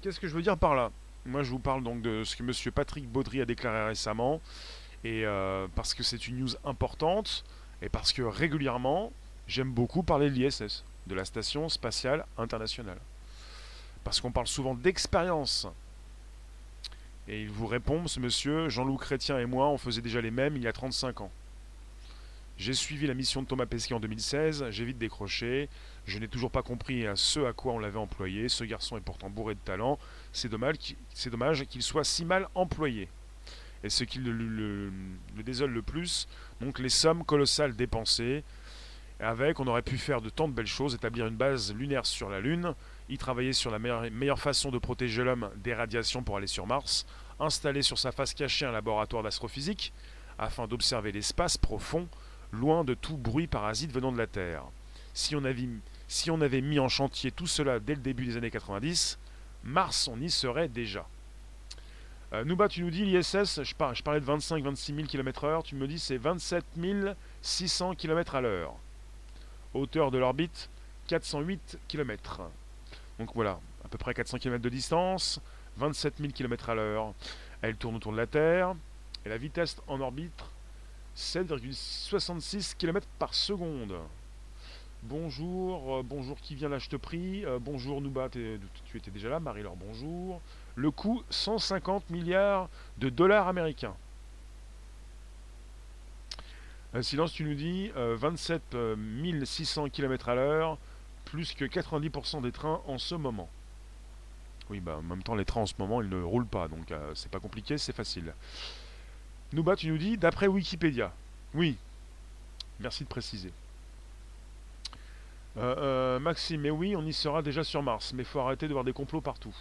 Qu'est-ce 0.00 0.20
que 0.20 0.28
je 0.28 0.34
veux 0.34 0.42
dire 0.42 0.56
par 0.56 0.74
là? 0.74 0.92
Moi, 1.26 1.42
je 1.42 1.50
vous 1.50 1.58
parle 1.58 1.82
donc 1.82 2.00
de 2.00 2.22
ce 2.22 2.36
que 2.36 2.42
M. 2.42 2.72
Patrick 2.72 3.08
Baudry 3.08 3.40
a 3.40 3.44
déclaré 3.44 3.86
récemment, 3.86 4.40
et 5.04 5.26
euh, 5.26 5.66
parce 5.74 5.92
que 5.92 6.02
c'est 6.02 6.28
une 6.28 6.38
news 6.38 6.50
importante, 6.64 7.44
et 7.82 7.88
parce 7.88 8.12
que 8.12 8.22
régulièrement, 8.22 9.12
j'aime 9.48 9.72
beaucoup 9.72 10.04
parler 10.04 10.30
de 10.30 10.34
l'ISS, 10.34 10.84
de 11.06 11.14
la 11.14 11.24
Station 11.24 11.68
Spatiale 11.68 12.24
Internationale. 12.38 12.98
Parce 14.08 14.22
qu'on 14.22 14.32
parle 14.32 14.46
souvent 14.46 14.74
d'expérience. 14.74 15.66
Et 17.28 17.42
il 17.42 17.50
vous 17.50 17.66
répond, 17.66 18.06
ce 18.06 18.20
monsieur, 18.20 18.70
Jean-Loup 18.70 18.96
Chrétien 18.96 19.38
et 19.38 19.44
moi, 19.44 19.68
on 19.68 19.76
faisait 19.76 20.00
déjà 20.00 20.22
les 20.22 20.30
mêmes 20.30 20.56
il 20.56 20.62
y 20.62 20.66
a 20.66 20.72
35 20.72 21.20
ans. 21.20 21.30
J'ai 22.56 22.72
suivi 22.72 23.06
la 23.06 23.12
mission 23.12 23.42
de 23.42 23.46
Thomas 23.46 23.66
Pesquet 23.66 23.92
en 23.92 24.00
2016, 24.00 24.70
j'ai 24.70 24.84
vite 24.86 24.96
décroché, 24.96 25.68
je 26.06 26.18
n'ai 26.18 26.26
toujours 26.26 26.50
pas 26.50 26.62
compris 26.62 27.06
à 27.06 27.16
ce 27.16 27.40
à 27.40 27.52
quoi 27.52 27.74
on 27.74 27.78
l'avait 27.78 27.98
employé, 27.98 28.48
ce 28.48 28.64
garçon 28.64 28.96
est 28.96 29.02
pourtant 29.02 29.28
bourré 29.28 29.54
de 29.54 29.60
talent, 29.60 29.98
c'est 30.32 30.48
dommage 30.48 31.66
qu'il 31.66 31.82
soit 31.82 32.04
si 32.04 32.24
mal 32.24 32.48
employé. 32.54 33.10
Et 33.84 33.90
ce 33.90 34.04
qui 34.04 34.20
le, 34.20 34.90
désole 35.44 35.72
le 35.72 35.82
plus, 35.82 36.28
donc 36.62 36.78
les 36.78 36.88
sommes 36.88 37.26
colossales 37.26 37.76
dépensées, 37.76 38.42
avec, 39.20 39.60
on 39.60 39.66
aurait 39.66 39.82
pu 39.82 39.98
faire 39.98 40.22
de 40.22 40.30
tant 40.30 40.48
de 40.48 40.54
belles 40.54 40.66
choses, 40.66 40.94
établir 40.94 41.26
une 41.26 41.36
base 41.36 41.74
lunaire 41.74 42.06
sur 42.06 42.30
la 42.30 42.40
Lune, 42.40 42.74
y 43.08 43.18
travailler 43.18 43.52
sur 43.52 43.70
la 43.70 43.78
meilleure, 43.78 44.38
façon 44.38 44.70
de 44.70 44.78
protéger 44.78 45.24
l'homme 45.24 45.50
des 45.56 45.74
radiations 45.74 46.22
pour 46.22 46.36
aller 46.36 46.46
sur 46.46 46.66
Mars, 46.66 47.06
installer 47.40 47.82
sur 47.82 47.98
sa 47.98 48.12
face 48.12 48.34
cachée 48.34 48.66
un 48.66 48.72
laboratoire 48.72 49.22
d'astrophysique, 49.22 49.92
afin 50.38 50.66
d'observer 50.66 51.12
l'espace 51.12 51.56
profond, 51.56 52.08
loin 52.52 52.84
de 52.84 52.94
tout 52.94 53.16
bruit 53.16 53.46
parasite 53.46 53.92
venant 53.92 54.12
de 54.12 54.18
la 54.18 54.26
Terre. 54.26 54.64
Si 55.14 55.34
on, 55.34 55.44
avait, 55.44 56.60
mis 56.60 56.78
en 56.78 56.88
chantier 56.88 57.32
tout 57.32 57.46
cela 57.46 57.80
dès 57.80 57.94
le 57.94 58.00
début 58.00 58.26
des 58.26 58.36
années 58.36 58.50
90, 58.50 59.18
Mars, 59.64 60.08
on 60.08 60.20
y 60.20 60.30
serait 60.30 60.68
déjà. 60.68 61.06
Euh, 62.32 62.44
Nouba, 62.44 62.68
tu 62.68 62.82
nous 62.82 62.90
dis 62.90 63.04
l'ISS, 63.04 63.62
je, 63.62 63.64
je, 63.64 64.02
parlais 64.02 64.20
de 64.20 64.26
25-26 64.26 64.94
000 64.94 65.06
km/h, 65.08 65.64
tu 65.64 65.74
me 65.74 65.88
dis 65.88 65.98
c'est 65.98 66.18
27 66.18 66.64
600 67.42 67.94
km 67.94 68.34
à 68.34 68.40
l'heure. 68.40 68.74
Hauteur 69.74 70.10
de 70.10 70.18
l'orbite, 70.18 70.70
408 71.08 71.78
km. 71.88 72.42
Donc 73.18 73.30
voilà, 73.34 73.58
à 73.84 73.88
peu 73.88 73.98
près 73.98 74.14
400 74.14 74.38
km 74.38 74.62
de 74.62 74.68
distance, 74.68 75.40
27 75.76 76.18
000 76.18 76.32
km 76.32 76.70
à 76.70 76.74
l'heure. 76.74 77.14
Elle 77.62 77.76
tourne 77.76 77.96
autour 77.96 78.12
de 78.12 78.16
la 78.16 78.26
Terre, 78.26 78.74
et 79.24 79.28
la 79.28 79.36
vitesse 79.36 79.76
en 79.88 80.00
orbite, 80.00 80.44
7,66 81.16 82.76
km 82.76 83.06
par 83.18 83.34
seconde. 83.34 83.96
Bonjour, 85.02 85.98
euh, 85.98 86.02
bonjour 86.04 86.40
qui 86.40 86.54
vient 86.54 86.68
là, 86.68 86.78
je 86.78 86.88
te 86.88 86.96
prie. 86.96 87.44
Euh, 87.44 87.58
bonjour 87.60 88.00
Nouba, 88.00 88.28
tu 88.28 88.60
étais 88.94 89.10
déjà 89.10 89.28
là. 89.28 89.38
Marie-Laure, 89.40 89.76
bonjour. 89.76 90.40
Le 90.74 90.90
coût 90.90 91.22
150 91.30 92.10
milliards 92.10 92.68
de 92.98 93.08
dollars 93.08 93.48
américains. 93.48 93.94
Un 96.94 97.02
silence, 97.02 97.32
tu 97.32 97.44
nous 97.44 97.54
dis 97.54 97.90
27 97.94 98.76
600 99.44 99.90
km 99.90 100.30
à 100.30 100.34
l'heure, 100.34 100.78
plus 101.30 101.52
que 101.52 101.64
90% 101.64 102.42
des 102.42 102.52
trains 102.52 102.80
en 102.86 102.98
ce 102.98 103.14
moment. 103.14 103.48
Oui, 104.70 104.80
bah 104.80 104.96
en 104.98 105.02
même 105.02 105.22
temps, 105.22 105.34
les 105.34 105.44
trains 105.44 105.62
en 105.62 105.66
ce 105.66 105.74
moment, 105.78 106.02
ils 106.02 106.08
ne 106.08 106.22
roulent 106.22 106.46
pas, 106.46 106.68
donc 106.68 106.90
euh, 106.90 107.12
c'est 107.14 107.30
pas 107.30 107.40
compliqué, 107.40 107.78
c'est 107.78 107.94
facile. 107.94 108.34
Nouba, 109.52 109.76
tu 109.76 109.88
nous 109.88 109.98
dis 109.98 110.16
d'après 110.16 110.46
Wikipédia. 110.46 111.12
Oui, 111.54 111.76
merci 112.80 113.04
de 113.04 113.08
préciser. 113.08 113.52
Euh, 115.56 115.74
euh, 115.78 116.18
Maxime, 116.18 116.60
mais 116.60 116.70
oui, 116.70 116.94
on 116.96 117.04
y 117.04 117.12
sera 117.12 117.42
déjà 117.42 117.64
sur 117.64 117.82
Mars, 117.82 118.12
mais 118.14 118.22
il 118.22 118.26
faut 118.26 118.40
arrêter 118.40 118.68
de 118.68 118.72
voir 118.72 118.84
des 118.84 118.92
complots 118.92 119.20
partout. 119.20 119.54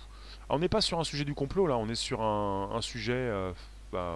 on 0.50 0.60
n'est 0.60 0.70
pas 0.70 0.82
sur 0.82 1.00
un 1.00 1.04
sujet 1.04 1.26
du 1.26 1.34
complot, 1.34 1.68
là, 1.68 1.78
on 1.78 1.88
est 1.90 1.96
sur 1.96 2.22
un, 2.22 2.82
sujet, 2.82 3.32
bah, 3.92 4.16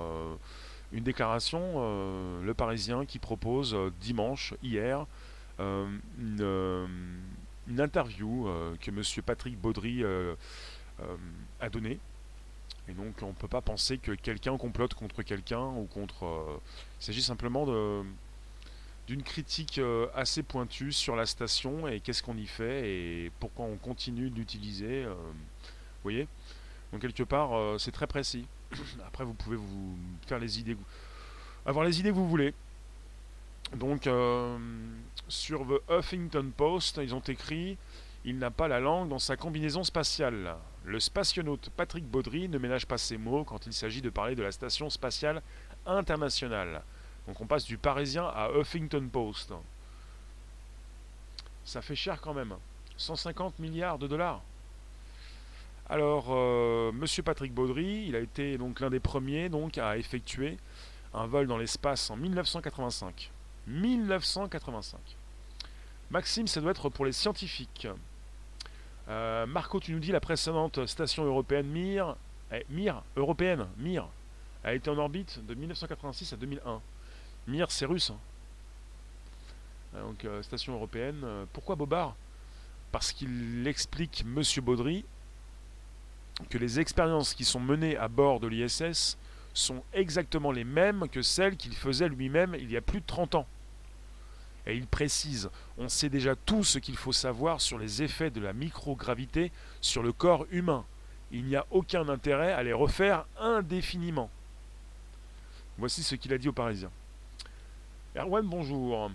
une 0.92 1.04
déclaration, 1.04 2.42
le 2.42 2.54
Parisien 2.54 3.06
qui 3.06 3.18
propose 3.18 3.76
dimanche, 4.00 4.54
hier, 4.62 5.06
interview 7.80 8.48
que 8.80 8.90
M. 8.90 9.02
Patrick 9.26 9.60
Baudry 9.60 10.04
a 11.60 11.70
donnée. 11.70 12.00
Et 12.88 12.94
donc 12.94 13.16
on 13.22 13.28
ne 13.28 13.34
peut 13.34 13.48
pas 13.48 13.62
penser 13.62 13.98
que 13.98 14.12
quelqu'un 14.12 14.58
complote 14.58 14.94
contre 14.94 15.22
quelqu'un 15.24 15.66
ou 15.66 15.86
contre... 15.86 16.60
il 17.00 17.06
s'agit 17.06 17.22
simplement 17.22 17.66
de 17.66 18.04
d'une 19.12 19.24
critique 19.24 19.78
euh, 19.80 20.08
assez 20.16 20.42
pointue 20.44 20.94
sur 20.94 21.18
la 21.18 21.26
station 21.26 21.86
et 21.88 22.00
qu'est-ce 22.00 22.24
qu'on 22.24 22.38
y 22.38 22.46
fait 22.46 22.90
et 22.90 23.32
pourquoi 23.42 23.66
on 23.66 23.76
continue 23.76 24.30
d'utiliser. 24.30 25.04
Euh, 25.04 25.14
vous 25.14 26.04
voyez 26.04 26.28
Donc 26.92 27.02
quelque 27.02 27.24
part, 27.24 27.54
euh, 27.54 27.78
c'est 27.78 27.92
très 27.92 28.08
précis. 28.08 28.46
Après, 29.06 29.26
vous 29.26 29.34
pouvez 29.34 29.58
vous 29.58 29.98
faire 30.28 30.40
les 30.40 30.60
idées, 30.60 30.78
avoir 31.66 31.84
les 31.84 32.00
idées 32.00 32.10
que 32.10 32.16
vous 32.16 32.30
voulez. 32.30 32.54
Donc 33.76 34.10
sur 35.28 35.66
The 35.66 35.90
Huffington 35.90 36.52
Post, 36.56 37.00
ils 37.02 37.16
ont 37.16 37.22
écrit 37.22 37.78
il 38.24 38.38
n'a 38.38 38.52
pas 38.52 38.68
la 38.68 38.80
langue 38.80 39.10
dans 39.10 39.20
sa 39.20 39.36
combinaison 39.36 39.84
spatiale. 39.84 40.56
Le 40.84 41.00
spationaute 41.00 41.72
Patrick 41.76 42.06
Baudry 42.06 42.50
ne 42.50 42.58
ménage 42.60 42.86
pas 42.86 42.98
ses 42.98 43.18
mots 43.18 43.44
quand 43.44 43.66
il 43.66 43.74
s'agit 43.74 44.02
de 44.02 44.10
parler 44.10 44.36
de 44.36 44.44
la 44.44 44.52
station 44.52 44.90
spatiale 44.90 45.42
internationale. 45.86 46.84
Donc 47.28 47.42
on 47.42 47.48
passe 47.48 47.66
du 47.66 47.78
Parisien 47.78 48.26
à 48.26 48.50
Huffington 48.52 49.08
Post. 49.12 49.54
Ça 51.66 51.82
fait 51.82 51.96
cher 51.96 52.22
quand 52.22 52.34
même. 52.34 52.56
150 52.98 53.58
milliards 53.60 53.98
de 53.98 54.08
dollars. 54.08 54.42
Alors, 55.90 56.28
euh, 56.30 56.92
Monsieur 56.92 57.24
Patrick 57.24 57.54
Baudry, 57.54 58.06
il 58.08 58.16
a 58.16 58.20
été 58.20 58.58
donc 58.58 58.80
l'un 58.80 58.90
des 58.90 59.00
premiers 59.00 59.50
donc 59.50 59.78
à 59.78 59.98
effectuer 59.98 60.58
un 61.14 61.26
vol 61.26 61.48
dans 61.48 61.58
l'espace 61.58 62.10
en 62.10 62.16
1985. 62.16 63.32
1985. 63.68 65.00
Maxime, 66.10 66.48
ça 66.48 66.62
doit 66.62 66.72
être 66.72 66.90
pour 66.90 67.06
les 67.06 67.12
scientifiques. 67.12 67.88
Euh, 69.08 69.46
Marco, 69.46 69.80
tu 69.80 69.94
nous 69.94 70.00
dis 70.00 70.12
la 70.12 70.20
précédente 70.20 70.86
station 70.86 71.24
européenne 71.24 71.68
Mir, 71.68 72.16
eh, 72.52 72.66
Mir, 72.70 73.04
européenne, 73.16 73.68
Mir, 73.78 74.08
a 74.64 74.74
été 74.74 74.90
en 74.90 74.98
orbite 74.98 75.46
de 75.46 75.54
1986 75.54 76.34
à 76.34 76.36
2001. 76.36 76.82
Mir, 77.48 77.72
c'est 77.72 77.86
russe. 77.86 78.12
Hein. 78.12 78.18
Euh, 79.96 80.02
donc, 80.04 80.26
euh, 80.26 80.44
station 80.44 80.74
européenne. 80.74 81.26
Pourquoi 81.54 81.76
Bobard? 81.76 82.16
Parce 82.92 83.12
qu'il 83.12 83.66
explique, 83.68 84.24
Monsieur 84.26 84.62
Baudry, 84.62 85.06
que 86.50 86.58
les 86.58 86.80
expériences 86.80 87.34
qui 87.34 87.46
sont 87.46 87.60
menées 87.60 87.98
à 87.98 88.08
bord 88.08 88.40
de 88.40 88.48
l'ISS 88.48 89.18
sont 89.54 89.84
exactement 89.94 90.52
les 90.52 90.64
mêmes 90.64 91.08
que 91.10 91.22
celles 91.22 91.58
qu'il 91.58 91.76
faisait 91.76 92.10
lui-même 92.10 92.56
il 92.56 92.72
y 92.72 92.78
a 92.78 92.82
plus 92.82 93.02
de 93.02 93.06
30 93.06 93.36
ans. 93.36 93.48
Et 94.68 94.76
il 94.76 94.86
précise, 94.86 95.50
on 95.78 95.90
sait 95.90 96.10
déjà 96.10 96.36
tout 96.36 96.64
ce 96.64 96.78
qu'il 96.80 96.96
faut 96.96 97.12
savoir 97.12 97.62
sur 97.62 97.80
les 97.80 98.04
effets 98.04 98.30
de 98.30 98.40
la 98.40 98.54
microgravité 98.54 99.52
sur 99.82 100.04
le 100.04 100.14
corps 100.14 100.46
humain. 100.52 100.86
Il 101.32 101.46
n'y 101.46 101.56
a 101.56 101.66
aucun 101.72 102.08
intérêt 102.10 102.52
à 102.54 102.62
les 102.62 102.74
refaire 102.74 103.26
indéfiniment. 103.40 104.30
Voici 105.78 106.04
ce 106.04 106.16
qu'il 106.16 106.34
a 106.34 106.38
dit 106.38 106.50
aux 106.50 106.54
Parisiens. 106.54 106.92
Erwan, 108.16 108.46
bonjour. 108.46 109.10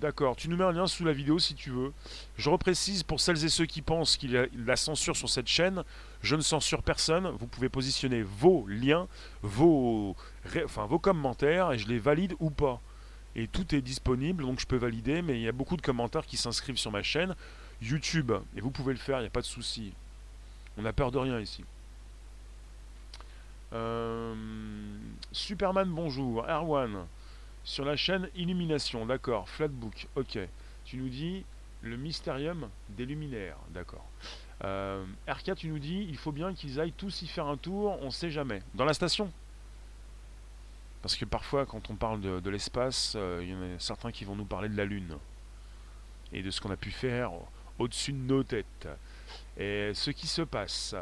D'accord, 0.00 0.34
tu 0.34 0.48
nous 0.48 0.56
mets 0.56 0.64
un 0.64 0.72
lien 0.72 0.86
sous 0.86 1.04
la 1.04 1.12
vidéo 1.12 1.38
si 1.38 1.54
tu 1.54 1.68
veux. 1.68 1.92
Je 2.38 2.48
reprécise 2.48 3.02
pour 3.02 3.20
celles 3.20 3.44
et 3.44 3.50
ceux 3.50 3.66
qui 3.66 3.82
pensent 3.82 4.16
qu'il 4.16 4.30
y 4.30 4.38
a 4.38 4.46
la 4.56 4.76
censure 4.76 5.14
sur 5.14 5.28
cette 5.28 5.46
chaîne, 5.46 5.84
je 6.22 6.36
ne 6.36 6.40
censure 6.40 6.82
personne. 6.82 7.28
Vous 7.38 7.46
pouvez 7.46 7.68
positionner 7.68 8.22
vos 8.22 8.64
liens, 8.66 9.08
vos, 9.42 10.16
enfin, 10.64 10.86
vos 10.86 10.98
commentaires 10.98 11.72
et 11.72 11.78
je 11.78 11.86
les 11.86 11.98
valide 11.98 12.34
ou 12.40 12.48
pas. 12.48 12.80
Et 13.36 13.46
tout 13.46 13.74
est 13.74 13.82
disponible, 13.82 14.42
donc 14.42 14.58
je 14.58 14.66
peux 14.66 14.78
valider, 14.78 15.20
mais 15.20 15.38
il 15.38 15.42
y 15.42 15.48
a 15.48 15.52
beaucoup 15.52 15.76
de 15.76 15.82
commentaires 15.82 16.24
qui 16.24 16.38
s'inscrivent 16.38 16.78
sur 16.78 16.90
ma 16.90 17.02
chaîne 17.02 17.34
YouTube. 17.82 18.32
Et 18.56 18.62
vous 18.62 18.70
pouvez 18.70 18.94
le 18.94 18.98
faire, 18.98 19.18
il 19.18 19.24
n'y 19.24 19.28
a 19.28 19.30
pas 19.30 19.42
de 19.42 19.46
souci. 19.46 19.92
On 20.78 20.82
n'a 20.82 20.94
peur 20.94 21.10
de 21.10 21.18
rien 21.18 21.38
ici. 21.38 21.62
Euh, 23.74 24.34
Superman, 25.30 25.90
bonjour. 25.90 26.46
Erwan, 26.48 27.04
sur 27.64 27.84
la 27.84 27.96
chaîne 27.96 28.28
Illumination, 28.34 29.06
d'accord. 29.06 29.48
Flatbook, 29.48 30.08
ok. 30.16 30.38
Tu 30.84 30.96
nous 30.96 31.08
dis 31.08 31.44
le 31.82 31.96
mystérium 31.96 32.68
des 32.90 33.06
luminaires, 33.06 33.56
d'accord. 33.70 34.04
Euh, 34.64 35.04
RK, 35.26 35.54
tu 35.56 35.68
nous 35.68 35.78
dis 35.78 36.06
il 36.08 36.16
faut 36.16 36.32
bien 36.32 36.52
qu'ils 36.54 36.78
aillent 36.80 36.92
tous 36.92 37.22
y 37.22 37.26
faire 37.26 37.46
un 37.46 37.56
tour, 37.56 37.98
on 38.02 38.10
sait 38.10 38.30
jamais. 38.30 38.62
Dans 38.74 38.84
la 38.84 38.92
station 38.92 39.32
Parce 41.02 41.16
que 41.16 41.24
parfois, 41.24 41.64
quand 41.64 41.90
on 41.90 41.94
parle 41.94 42.20
de, 42.20 42.50
l'espace, 42.50 43.14
euh, 43.16 43.40
il 43.42 43.50
y 43.50 43.54
en 43.54 43.62
a 43.62 43.78
certains 43.78 44.12
qui 44.12 44.24
vont 44.24 44.36
nous 44.36 44.44
parler 44.44 44.68
de 44.68 44.76
la 44.76 44.84
Lune 44.84 45.16
et 46.32 46.42
de 46.42 46.50
ce 46.50 46.60
qu'on 46.60 46.70
a 46.70 46.76
pu 46.76 46.90
faire 46.90 47.32
au-dessus 47.78 48.12
de 48.12 48.18
nos 48.18 48.42
têtes. 48.42 48.88
Et 49.56 49.92
ce 49.94 50.10
qui 50.10 50.26
se 50.26 50.42
passe. 50.42 50.94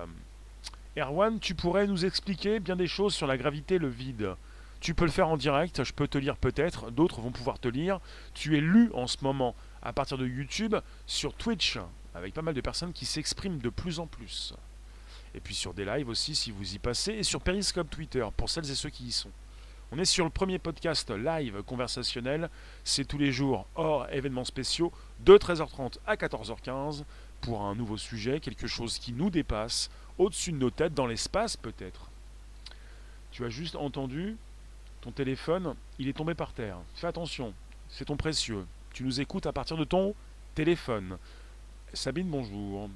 Erwan, 0.97 1.39
tu 1.39 1.55
pourrais 1.55 1.87
nous 1.87 2.05
expliquer 2.05 2.61
bien 2.61 2.77
des 2.77 2.87
choses 2.87 3.15
sur 3.15 3.27
la 3.27 3.37
gravité 3.37 3.79
le 3.79 3.89
vide? 3.89 4.35
Tu 4.81 4.95
peux 4.95 5.05
le 5.05 5.11
faire 5.11 5.29
en 5.29 5.37
direct, 5.37 5.83
je 5.83 5.93
peux 5.93 6.07
te 6.07 6.19
lire 6.19 6.37
peut-être, 6.37 6.91
d'autres 6.91 7.21
vont 7.21 7.33
pouvoir 7.33 7.59
te 7.59 7.69
lire. 7.69 8.01
Tu 8.35 8.57
es 8.57 8.61
lu 8.61 8.91
en 8.95 9.07
ce 9.07 9.17
moment 9.23 9.55
à 9.83 9.93
partir 9.93 10.19
de 10.19 10.27
YouTube 10.27 10.77
sur 11.07 11.35
Twitch, 11.35 11.79
avec 12.15 12.35
pas 12.35 12.43
mal 12.43 12.55
de 12.55 12.61
personnes 12.61 12.93
qui 12.93 13.05
s'expriment 13.05 13.59
de 13.59 13.71
plus 13.71 13.99
en 13.99 14.07
plus. 14.07 14.55
Et 15.35 15.41
puis 15.41 15.55
sur 15.55 15.75
des 15.75 15.85
lives 15.85 16.09
aussi 16.09 16.35
si 16.35 16.51
vous 16.53 16.75
y 16.75 16.79
passez, 16.79 17.13
et 17.13 17.23
sur 17.23 17.41
Periscope 17.41 17.91
Twitter, 17.91 18.27
pour 18.37 18.51
celles 18.51 18.71
et 18.71 18.75
ceux 18.75 18.91
qui 18.91 19.05
y 19.07 19.13
sont. 19.13 19.31
On 19.91 19.99
est 19.99 20.05
sur 20.05 20.25
le 20.25 20.31
premier 20.31 20.59
podcast 20.59 21.11
live 21.11 21.63
conversationnel, 21.63 22.51
c'est 22.85 23.07
tous 23.07 23.19
les 23.19 23.33
jours 23.33 23.67
hors 23.75 24.09
événements 24.13 24.45
spéciaux, 24.45 24.93
de 25.21 25.37
13h30 25.37 25.95
à 26.07 26.15
14h15, 26.15 27.05
pour 27.41 27.63
un 27.63 27.75
nouveau 27.75 27.97
sujet, 27.97 28.41
quelque 28.41 28.67
chose 28.67 28.99
qui 28.99 29.13
nous 29.13 29.31
dépasse, 29.31 29.91
au-dessus 30.19 30.53
de 30.53 30.59
nos 30.59 30.71
têtes, 30.71 30.95
dans 30.95 31.07
l'espace 31.07 31.57
peut-être. 31.57 32.11
Tu 33.31 33.45
as 33.45 33.49
juste 33.49 33.77
entendu 33.77 34.37
ton 35.01 35.11
téléphone, 35.13 35.75
il 35.99 36.09
est 36.09 36.13
tombé 36.13 36.35
par 36.35 36.53
terre. 36.53 36.79
Fais 36.95 37.07
attention, 37.07 37.55
c'est 37.89 38.07
ton 38.07 38.17
précieux. 38.17 38.67
Tu 38.93 39.05
nous 39.05 39.21
écoutes 39.21 39.47
à 39.47 39.53
partir 39.53 39.77
de 39.77 39.85
ton 39.85 40.15
téléphone. 40.55 41.19
Sabine, 41.93 42.29
bonjour. 42.29 42.91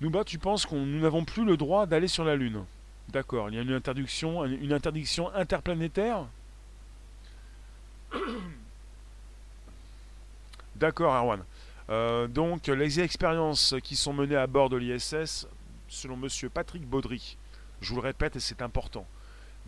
Nouba, 0.00 0.24
tu 0.24 0.38
penses 0.38 0.64
que 0.64 0.74
nous 0.74 1.00
n'avons 1.00 1.24
plus 1.24 1.44
le 1.44 1.56
droit 1.56 1.86
d'aller 1.86 2.08
sur 2.08 2.24
la 2.24 2.36
Lune 2.36 2.64
D'accord, 3.08 3.48
il 3.48 3.56
y 3.56 3.58
a 3.58 3.62
une 3.62 3.72
interdiction, 3.72 5.34
interplanétaire 5.34 6.26
D'accord, 10.76 11.14
Arwan. 11.14 11.42
Euh, 11.90 12.28
donc 12.28 12.66
les 12.68 13.00
expériences 13.00 13.74
qui 13.82 13.96
sont 13.96 14.12
menées 14.12 14.36
à 14.36 14.46
bord 14.46 14.68
de 14.68 14.76
l'ISS, 14.76 15.48
selon 15.88 16.14
M. 16.14 16.28
Patrick 16.52 16.86
Baudry, 16.86 17.38
je 17.80 17.88
vous 17.88 17.96
le 17.96 18.02
répète 18.02 18.36
et 18.36 18.40
c'est 18.40 18.60
important 18.62 19.06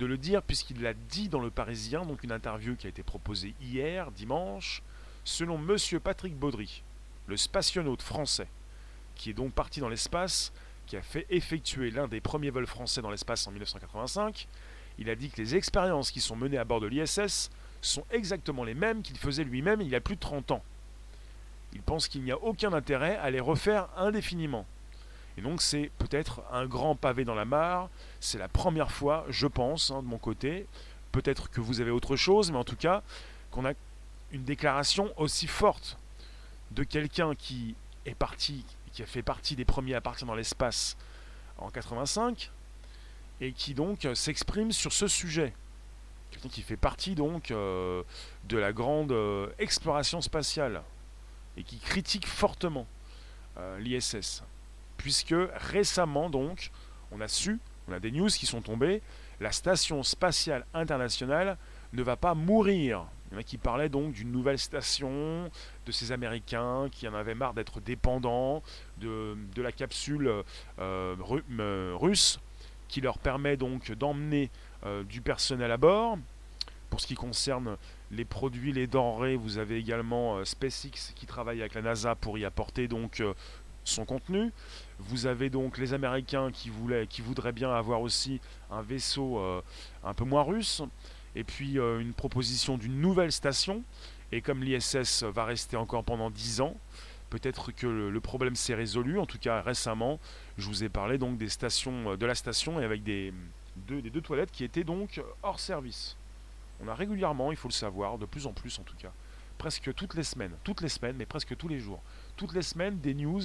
de 0.00 0.06
le 0.06 0.16
dire 0.16 0.42
puisqu'il 0.42 0.80
l'a 0.80 0.94
dit 0.94 1.28
dans 1.28 1.40
le 1.40 1.50
Parisien, 1.50 2.06
donc 2.06 2.24
une 2.24 2.32
interview 2.32 2.74
qui 2.74 2.86
a 2.86 2.90
été 2.90 3.02
proposée 3.02 3.54
hier, 3.60 4.10
dimanche, 4.10 4.82
selon 5.24 5.56
M. 5.56 5.76
Patrick 6.02 6.34
Baudry. 6.34 6.82
le 7.26 7.36
spationaute 7.36 8.02
français, 8.02 8.48
qui 9.14 9.30
est 9.30 9.34
donc 9.34 9.52
parti 9.52 9.78
dans 9.78 9.90
l'espace, 9.90 10.52
qui 10.86 10.96
a 10.96 11.02
fait 11.02 11.26
effectuer 11.28 11.90
l'un 11.90 12.08
des 12.08 12.20
premiers 12.20 12.50
vols 12.50 12.66
français 12.66 13.02
dans 13.02 13.10
l'espace 13.10 13.46
en 13.46 13.50
1985, 13.52 14.48
il 14.98 15.10
a 15.10 15.14
dit 15.14 15.30
que 15.30 15.36
les 15.36 15.54
expériences 15.54 16.10
qui 16.10 16.20
sont 16.20 16.34
menées 16.34 16.58
à 16.58 16.64
bord 16.64 16.80
de 16.80 16.86
l'ISS 16.86 17.50
sont 17.82 18.04
exactement 18.10 18.64
les 18.64 18.74
mêmes 18.74 19.02
qu'il 19.02 19.18
faisait 19.18 19.44
lui-même 19.44 19.82
il 19.82 19.88
y 19.88 19.94
a 19.94 20.00
plus 20.00 20.16
de 20.16 20.20
30 20.20 20.50
ans. 20.50 20.64
Il 21.74 21.82
pense 21.82 22.08
qu'il 22.08 22.22
n'y 22.22 22.32
a 22.32 22.42
aucun 22.42 22.72
intérêt 22.72 23.16
à 23.16 23.30
les 23.30 23.38
refaire 23.38 23.88
indéfiniment. 23.96 24.66
Et 25.36 25.42
donc 25.42 25.62
c'est 25.62 25.90
peut-être 25.98 26.42
un 26.52 26.66
grand 26.66 26.94
pavé 26.94 27.24
dans 27.24 27.34
la 27.34 27.44
mare, 27.44 27.88
c'est 28.20 28.38
la 28.38 28.48
première 28.48 28.90
fois, 28.90 29.24
je 29.28 29.46
pense, 29.46 29.90
hein, 29.90 30.02
de 30.02 30.08
mon 30.08 30.18
côté, 30.18 30.66
peut-être 31.12 31.50
que 31.50 31.60
vous 31.60 31.80
avez 31.80 31.90
autre 31.90 32.16
chose, 32.16 32.50
mais 32.50 32.58
en 32.58 32.64
tout 32.64 32.76
cas, 32.76 33.02
qu'on 33.50 33.64
a 33.64 33.72
une 34.32 34.44
déclaration 34.44 35.12
aussi 35.16 35.46
forte 35.46 35.98
de 36.72 36.84
quelqu'un 36.84 37.34
qui 37.34 37.74
est 38.06 38.14
parti, 38.14 38.64
qui 38.92 39.02
a 39.02 39.06
fait 39.06 39.22
partie 39.22 39.56
des 39.56 39.64
premiers 39.64 39.94
à 39.94 40.00
partir 40.00 40.26
dans 40.26 40.34
l'espace 40.34 40.96
en 41.58 41.70
85, 41.70 42.50
et 43.40 43.52
qui 43.52 43.74
donc 43.74 44.06
s'exprime 44.14 44.72
sur 44.72 44.92
ce 44.92 45.08
sujet. 45.08 45.52
Quelqu'un 46.30 46.48
qui 46.48 46.62
fait 46.62 46.76
partie 46.76 47.14
donc 47.14 47.50
euh, 47.50 48.02
de 48.44 48.56
la 48.56 48.72
grande 48.72 49.12
euh, 49.12 49.48
exploration 49.58 50.20
spatiale 50.20 50.82
et 51.56 51.64
qui 51.64 51.78
critique 51.78 52.26
fortement 52.26 52.86
euh, 53.58 53.78
l'ISS. 53.80 54.42
Puisque 55.00 55.34
récemment 55.56 56.28
donc, 56.28 56.70
on 57.10 57.20
a 57.22 57.28
su, 57.28 57.58
on 57.88 57.92
a 57.92 58.00
des 58.00 58.10
news 58.10 58.28
qui 58.28 58.44
sont 58.44 58.60
tombées, 58.60 59.00
la 59.40 59.50
station 59.50 60.02
spatiale 60.02 60.66
internationale 60.74 61.56
ne 61.94 62.02
va 62.02 62.16
pas 62.16 62.34
mourir. 62.34 63.06
Il 63.30 63.34
y 63.34 63.36
en 63.36 63.40
a 63.40 63.42
qui 63.42 63.56
parlaient 63.56 63.88
donc 63.88 64.12
d'une 64.12 64.30
nouvelle 64.30 64.58
station, 64.58 65.50
de 65.86 65.92
ces 65.92 66.12
Américains 66.12 66.88
qui 66.92 67.08
en 67.08 67.14
avaient 67.14 67.34
marre 67.34 67.54
d'être 67.54 67.80
dépendants 67.80 68.62
de, 68.98 69.36
la 69.56 69.72
capsule 69.72 70.30
russe 70.78 72.38
qui 72.90 73.00
leur 73.00 73.18
permet 73.18 73.56
donc 73.56 73.92
d'emmener 73.92 74.50
euh, 74.84 75.04
du 75.04 75.22
personnel 75.22 75.70
à 75.70 75.76
bord. 75.76 76.18
Pour 76.90 77.00
ce 77.00 77.06
qui 77.06 77.14
concerne 77.14 77.76
les 78.10 78.24
produits, 78.24 78.72
les 78.72 78.88
denrées, 78.88 79.36
vous 79.36 79.58
avez 79.58 79.76
également 79.76 80.38
euh, 80.38 80.44
SpaceX 80.44 81.12
qui 81.14 81.26
travaille 81.26 81.60
avec 81.60 81.74
la 81.74 81.82
NASA 81.82 82.16
pour 82.16 82.36
y 82.36 82.44
apporter 82.44 82.88
donc 82.88 83.20
euh, 83.20 83.32
son 83.84 84.04
contenu. 84.04 84.52
Vous 84.98 85.26
avez 85.26 85.50
donc 85.50 85.78
les 85.78 85.94
Américains 85.94 86.50
qui, 86.52 86.70
voulaient, 86.70 87.06
qui 87.06 87.22
voudraient 87.22 87.52
bien 87.52 87.72
avoir 87.72 88.00
aussi 88.00 88.40
un 88.70 88.82
vaisseau 88.82 89.40
un 90.04 90.14
peu 90.14 90.24
moins 90.24 90.42
russe. 90.42 90.82
Et 91.34 91.44
puis 91.44 91.74
une 91.74 92.12
proposition 92.12 92.76
d'une 92.76 93.00
nouvelle 93.00 93.32
station. 93.32 93.82
Et 94.32 94.42
comme 94.42 94.62
l'ISS 94.62 95.24
va 95.24 95.44
rester 95.44 95.76
encore 95.76 96.04
pendant 96.04 96.30
10 96.30 96.60
ans, 96.60 96.76
Peut-être 97.30 97.70
que 97.70 97.86
le, 97.86 98.20
problème 98.20 98.56
s'est 98.56 98.74
résolu. 98.74 99.18
En 99.18 99.24
tout 99.24 99.38
cas, 99.38 99.62
récemment, 99.62 100.18
je 100.58 100.66
vous 100.66 100.82
ai 100.82 100.88
parlé 100.88 101.16
donc 101.16 101.38
des 101.38 101.48
stations, 101.48 102.12
euh, 102.12 102.16
de 102.16 102.26
la 102.26 102.34
station 102.34 102.80
et 102.80 102.84
avec 102.84 103.04
des 103.04 103.32
deux, 103.76 104.02
des 104.02 104.10
deux 104.10 104.20
toilettes 104.20 104.50
qui 104.50 104.64
étaient 104.64 104.84
donc 104.84 105.22
hors 105.44 105.60
service. 105.60 106.16
On 106.82 106.88
a 106.88 106.94
régulièrement, 106.94 107.52
il 107.52 107.56
faut 107.56 107.68
le 107.68 107.72
savoir, 107.72 108.18
de 108.18 108.26
plus 108.26 108.46
en 108.46 108.52
plus 108.52 108.78
en 108.80 108.82
tout 108.82 108.96
cas, 108.96 109.12
presque 109.58 109.94
toutes 109.94 110.14
les 110.14 110.24
semaines, 110.24 110.52
toutes 110.64 110.80
les 110.80 110.88
semaines, 110.88 111.14
mais 111.16 111.26
presque 111.26 111.56
tous 111.56 111.68
les 111.68 111.78
jours, 111.78 112.02
toutes 112.36 112.54
les 112.54 112.62
semaines 112.62 112.98
des 113.00 113.14
news 113.14 113.42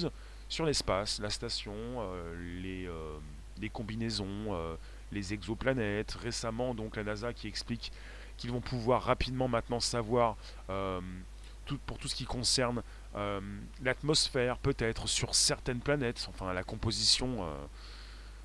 sur 0.48 0.64
l'espace, 0.64 1.18
la 1.20 1.30
station, 1.30 1.74
euh, 1.74 2.60
les, 2.62 2.86
euh, 2.86 3.18
les, 3.60 3.68
combinaisons, 3.68 4.76
les 5.12 5.32
exoplanètes. 5.34 6.12
Récemment, 6.12 6.74
donc 6.74 6.96
la 6.96 7.04
NASA 7.04 7.32
qui 7.32 7.48
explique 7.48 7.92
qu'ils 8.36 8.50
vont 8.50 8.60
pouvoir 8.60 9.02
rapidement 9.02 9.48
maintenant 9.48 9.80
savoir 9.80 10.36
pour 11.86 11.98
tout 11.98 12.08
ce 12.08 12.14
qui 12.14 12.24
concerne 12.24 12.82
euh, 13.16 13.40
l'atmosphère 13.82 14.58
peut-être 14.58 15.08
sur 15.08 15.34
certaines 15.34 15.80
planètes, 15.80 16.26
enfin 16.28 16.52
la 16.52 16.62
composition 16.62 17.44
euh, 17.44 17.64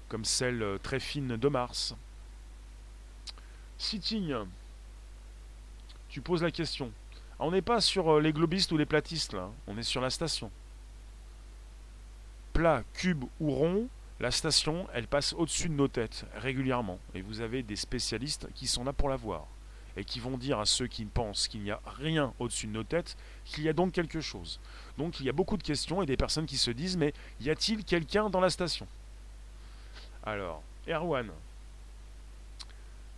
comme 0.07 0.23
celle 0.23 0.63
euh, 0.63 0.77
très 0.77 1.01
fine 1.01 1.35
de 1.35 1.47
Mars. 1.49 1.93
Sitting, 3.77 4.33
tu 6.07 6.21
poses 6.21 6.41
la 6.41 6.51
question. 6.51 6.91
On 7.43 7.49
n'est 7.49 7.63
pas 7.63 7.81
sur 7.81 8.19
les 8.19 8.33
globistes 8.33 8.71
ou 8.71 8.77
les 8.77 8.85
platistes 8.85 9.33
là, 9.33 9.49
on 9.65 9.75
est 9.75 9.83
sur 9.83 9.99
la 9.99 10.11
station. 10.11 10.51
Plat, 12.53 12.83
cube 12.93 13.23
ou 13.39 13.51
rond, 13.51 13.87
la 14.19 14.29
station, 14.29 14.87
elle 14.93 15.07
passe 15.07 15.33
au-dessus 15.33 15.67
de 15.67 15.73
nos 15.73 15.87
têtes 15.87 16.25
régulièrement. 16.35 16.99
Et 17.15 17.21
vous 17.23 17.41
avez 17.41 17.63
des 17.63 17.75
spécialistes 17.75 18.47
qui 18.53 18.67
sont 18.67 18.83
là 18.83 18.93
pour 18.93 19.09
la 19.09 19.15
voir 19.15 19.47
et 19.97 20.05
qui 20.05 20.19
vont 20.19 20.37
dire 20.37 20.59
à 20.59 20.67
ceux 20.67 20.85
qui 20.85 21.03
pensent 21.05 21.47
qu'il 21.47 21.61
n'y 21.61 21.71
a 21.71 21.81
rien 21.85 22.31
au-dessus 22.37 22.67
de 22.67 22.73
nos 22.73 22.83
têtes 22.83 23.17
qu'il 23.43 23.63
y 23.63 23.69
a 23.69 23.73
donc 23.73 23.91
quelque 23.91 24.21
chose. 24.21 24.59
Donc 24.99 25.19
il 25.19 25.25
y 25.25 25.29
a 25.29 25.33
beaucoup 25.33 25.57
de 25.57 25.63
questions 25.63 26.03
et 26.03 26.05
des 26.05 26.17
personnes 26.17 26.45
qui 26.45 26.57
se 26.57 26.69
disent 26.69 26.95
mais 26.95 27.11
y 27.41 27.49
a-t-il 27.49 27.83
quelqu'un 27.83 28.29
dans 28.29 28.39
la 28.39 28.51
station? 28.51 28.87
Alors, 30.23 30.61
Erwan, 30.87 31.31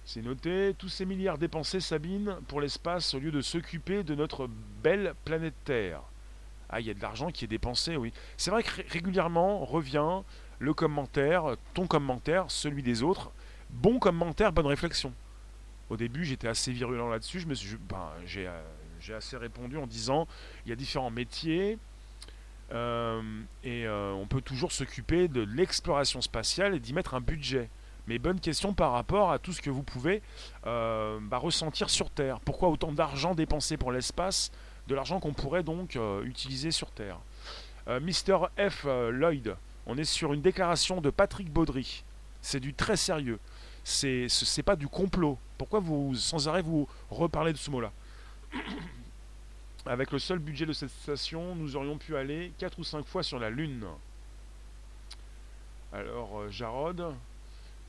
c'est 0.06 0.22
noté, 0.22 0.76
tous 0.78 0.90
ces 0.90 1.06
milliards 1.06 1.38
dépensés, 1.38 1.80
Sabine, 1.80 2.38
pour 2.48 2.60
l'espace 2.60 3.14
au 3.14 3.20
lieu 3.20 3.32
de 3.32 3.42
s'occuper 3.42 4.04
de 4.04 4.16
notre 4.16 4.50
belle 4.84 5.14
planète 5.24 5.54
Terre. 5.64 6.02
Ah, 6.70 6.80
il 6.80 6.88
y 6.88 6.90
a 6.90 6.94
de 6.94 7.02
l'argent 7.02 7.32
qui 7.32 7.46
est 7.46 7.48
dépensé, 7.48 7.96
oui. 7.96 8.12
C'est 8.36 8.52
vrai 8.52 8.64
que 8.64 8.70
régulièrement 8.90 9.64
revient 9.64 10.24
le 10.60 10.74
commentaire, 10.74 11.56
ton 11.74 11.88
commentaire, 11.88 12.46
celui 12.50 12.84
des 12.84 13.04
autres. 13.04 13.32
Bon 13.70 14.00
commentaire, 14.00 14.52
bonne 14.52 14.68
réflexion. 14.68 15.14
Au 15.90 15.98
début, 15.98 16.26
j'étais 16.26 16.48
assez 16.48 16.72
virulent 16.72 17.10
là-dessus. 17.10 17.40
Je 17.40 17.48
me 17.48 17.54
suis, 17.54 17.78
ben, 17.90 18.10
j'ai, 18.26 18.48
euh, 18.48 18.62
j'ai 19.00 19.14
assez 19.14 19.38
répondu 19.38 19.78
en 19.78 19.88
disant 19.88 20.28
il 20.66 20.70
y 20.70 20.72
a 20.72 20.76
différents 20.76 21.12
métiers 21.12 21.78
euh, 22.72 23.22
et 23.64 23.86
euh, 23.86 24.12
on 24.14 24.26
peut 24.26 24.42
toujours 24.42 24.72
s'occuper 24.72 25.28
de 25.28 25.42
l'exploration 25.42 26.22
spatiale 26.22 26.76
et 26.76 26.80
d'y 26.80 26.94
mettre 26.94 27.14
un 27.14 27.22
budget. 27.22 27.70
Mais 28.08 28.20
bonne 28.20 28.40
question 28.40 28.74
par 28.74 28.92
rapport 28.92 29.32
à 29.32 29.40
tout 29.40 29.54
ce 29.54 29.62
que 29.62 29.70
vous 29.70 29.84
pouvez 29.84 30.22
bah, 30.64 31.38
ressentir 31.38 31.90
sur 31.90 32.10
Terre. 32.10 32.40
Pourquoi 32.42 32.70
autant 32.70 32.92
d'argent 32.92 33.34
dépensé 33.34 33.78
pour 33.78 33.92
l'espace, 33.92 34.52
de 34.88 34.96
l'argent 34.96 35.20
qu'on 35.20 35.34
pourrait 35.34 35.64
donc 35.64 35.98
utiliser 36.24 36.72
sur 36.72 36.92
Terre? 36.92 37.18
Mister 38.02 38.38
F. 38.58 38.86
Lloyd, 38.86 39.56
on 39.86 39.98
est 39.98 40.04
sur 40.04 40.34
une 40.34 40.42
déclaration 40.42 41.00
de 41.00 41.10
Patrick 41.10 41.50
Baudry. 41.50 42.04
C'est 42.42 42.60
du 42.60 42.74
très 42.74 42.98
sérieux 42.98 43.40
c'est 43.84 44.64
pas 44.64 44.76
du 44.76 44.88
complot. 44.88 45.38
Pourquoi 45.58 45.80
vous 45.80 46.16
sans 46.16 46.48
arrêt 46.48 46.62
vous 46.62 46.88
reparlez 47.10 47.54
de 47.54 47.58
ce 47.58 47.70
mot-là? 47.72 47.92
Avec 49.86 50.12
le 50.12 50.20
seul 50.20 50.40
budget 50.40 50.66
de 50.66 50.74
cette 50.74 50.90
station, 50.90 51.56
nous 51.56 51.76
aurions 51.76 51.98
pu 51.98 52.16
aller 52.16 52.54
4 52.58 52.80
ou 52.80 52.84
5 52.84 53.06
fois 53.06 53.22
sur 53.22 53.40
la 53.40 53.50
Lune. 53.50 53.86
Alors, 55.92 56.40
euh, 56.40 56.50
Jarod, 56.50 57.14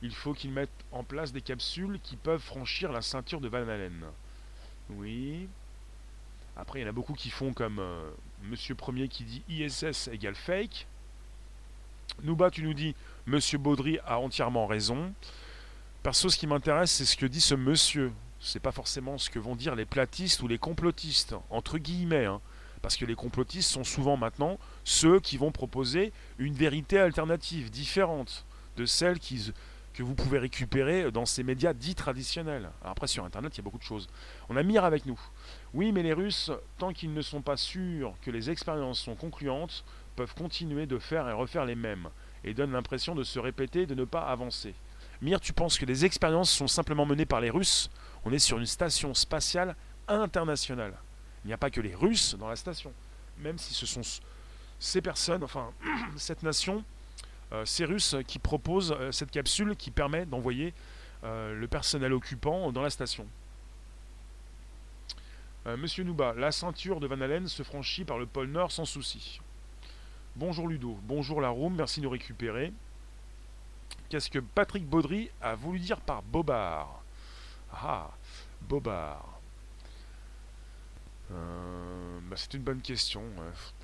il 0.01 0.13
faut 0.13 0.33
qu'ils 0.33 0.51
mettent 0.51 0.69
en 0.91 1.03
place 1.03 1.31
des 1.31 1.41
capsules 1.41 1.99
qui 2.03 2.15
peuvent 2.15 2.41
franchir 2.41 2.91
la 2.91 3.01
ceinture 3.01 3.41
de 3.41 3.47
Van 3.47 3.67
Allen. 3.67 4.05
Oui. 4.89 5.47
Après, 6.57 6.79
il 6.79 6.83
y 6.83 6.85
en 6.85 6.89
a 6.89 6.93
beaucoup 6.93 7.13
qui 7.13 7.29
font 7.29 7.53
comme 7.53 7.79
euh, 7.79 8.09
Monsieur 8.43 8.75
Premier 8.75 9.07
qui 9.07 9.23
dit 9.23 9.43
ISS 9.49 10.09
égale 10.11 10.35
fake. 10.35 10.87
Nouba, 12.23 12.49
tu 12.49 12.63
nous 12.63 12.73
dis 12.73 12.95
Monsieur 13.25 13.57
Baudry 13.57 13.99
a 14.05 14.19
entièrement 14.19 14.67
raison. 14.67 15.13
Perso, 16.03 16.29
ce 16.29 16.37
qui 16.37 16.47
m'intéresse, 16.47 16.91
c'est 16.91 17.05
ce 17.05 17.17
que 17.17 17.25
dit 17.25 17.41
ce 17.41 17.55
monsieur. 17.55 18.11
C'est 18.39 18.59
pas 18.59 18.71
forcément 18.71 19.17
ce 19.17 19.29
que 19.29 19.39
vont 19.39 19.55
dire 19.55 19.75
les 19.75 19.85
platistes 19.85 20.41
ou 20.43 20.47
les 20.47 20.59
complotistes, 20.59 21.35
entre 21.49 21.77
guillemets. 21.77 22.25
Hein. 22.25 22.41
Parce 22.81 22.95
que 22.95 23.05
les 23.05 23.15
complotistes 23.15 23.71
sont 23.71 23.83
souvent 23.83 24.15
maintenant 24.15 24.59
ceux 24.83 25.19
qui 25.19 25.37
vont 25.37 25.51
proposer 25.51 26.13
une 26.37 26.53
vérité 26.53 26.99
alternative, 26.99 27.71
différente 27.71 28.45
de 28.77 28.85
celle 28.85 29.19
que 29.95 30.03
vous 30.03 30.13
pouvez 30.13 30.39
récupérer 30.39 31.09
dans 31.11 31.25
ces 31.25 31.43
médias 31.43 31.73
dits 31.73 31.95
traditionnels. 31.95 32.69
après, 32.83 33.07
sur 33.07 33.23
Internet, 33.23 33.55
il 33.55 33.57
y 33.59 33.61
a 33.61 33.63
beaucoup 33.63 33.77
de 33.77 33.83
choses. 33.83 34.07
On 34.49 34.57
a 34.57 34.63
Mire 34.63 34.83
avec 34.83 35.05
nous. 35.05 35.19
Oui, 35.73 35.91
mais 35.91 36.03
les 36.03 36.13
Russes, 36.13 36.51
tant 36.77 36.91
qu'ils 36.91 37.13
ne 37.13 37.21
sont 37.21 37.41
pas 37.41 37.55
sûrs 37.55 38.13
que 38.21 38.29
les 38.29 38.49
expériences 38.49 38.99
sont 38.99 39.15
concluantes, 39.15 39.85
peuvent 40.15 40.33
continuer 40.35 40.85
de 40.85 40.97
faire 40.97 41.29
et 41.29 41.33
refaire 41.33 41.65
les 41.65 41.75
mêmes, 41.75 42.09
et 42.43 42.53
donnent 42.53 42.73
l'impression 42.73 43.15
de 43.15 43.23
se 43.23 43.39
répéter, 43.39 43.85
de 43.85 43.95
ne 43.95 44.05
pas 44.05 44.21
avancer. 44.21 44.73
Mir, 45.21 45.39
tu 45.39 45.53
penses 45.53 45.77
que 45.77 45.85
les 45.85 46.03
expériences 46.03 46.51
sont 46.51 46.67
simplement 46.67 47.05
menées 47.05 47.25
par 47.25 47.39
les 47.39 47.49
Russes? 47.49 47.89
On 48.25 48.33
est 48.33 48.39
sur 48.39 48.57
une 48.57 48.65
station 48.65 49.13
spatiale 49.13 49.75
internationale. 50.07 50.93
Il 51.43 51.47
n'y 51.47 51.53
a 51.53 51.57
pas 51.57 51.69
que 51.69 51.81
les 51.81 51.95
Russes 51.95 52.35
dans 52.37 52.49
la 52.49 52.55
station. 52.55 52.91
Même 53.37 53.57
si 53.57 53.73
ce 53.73 53.85
sont 53.85 54.01
ces 54.77 55.01
personnes, 55.01 55.43
enfin 55.43 55.71
cette 56.17 56.43
nation, 56.43 56.83
euh, 57.51 57.65
Russes 57.81 58.15
qui 58.27 58.39
proposent 58.39 58.95
euh, 58.97 59.11
cette 59.11 59.31
capsule 59.31 59.75
qui 59.75 59.91
permet 59.91 60.25
d'envoyer 60.25 60.73
euh, 61.23 61.53
le 61.53 61.67
personnel 61.67 62.13
occupant 62.13 62.71
dans 62.71 62.81
la 62.81 62.89
station. 62.89 63.27
Monsieur 65.79 66.03
Nouba, 66.03 66.35
la 66.37 66.51
ceinture 66.51 66.99
de 66.99 67.07
Van 67.07 67.19
Allen 67.21 67.47
se 67.47 67.63
franchit 67.63 68.05
par 68.05 68.19
le 68.19 68.27
pôle 68.27 68.49
Nord 68.49 68.71
sans 68.71 68.85
souci. 68.85 69.41
Bonjour 70.35 70.67
Ludo, 70.67 70.95
bonjour 71.01 71.41
la 71.41 71.49
Room, 71.49 71.73
merci 71.73 72.01
de 72.01 72.05
nous 72.05 72.11
récupérer. 72.11 72.71
Qu'est-ce 74.07 74.29
que 74.29 74.37
Patrick 74.37 74.85
Baudry 74.85 75.31
a 75.41 75.55
voulu 75.55 75.79
dire 75.79 75.99
par 76.01 76.21
bobard? 76.21 77.01
Ah, 77.73 78.11
bobard. 78.61 79.34
Euh, 81.31 82.19
bah, 82.29 82.35
c'est 82.37 82.53
une 82.53 82.61
bonne 82.61 82.81
question. 82.81 83.23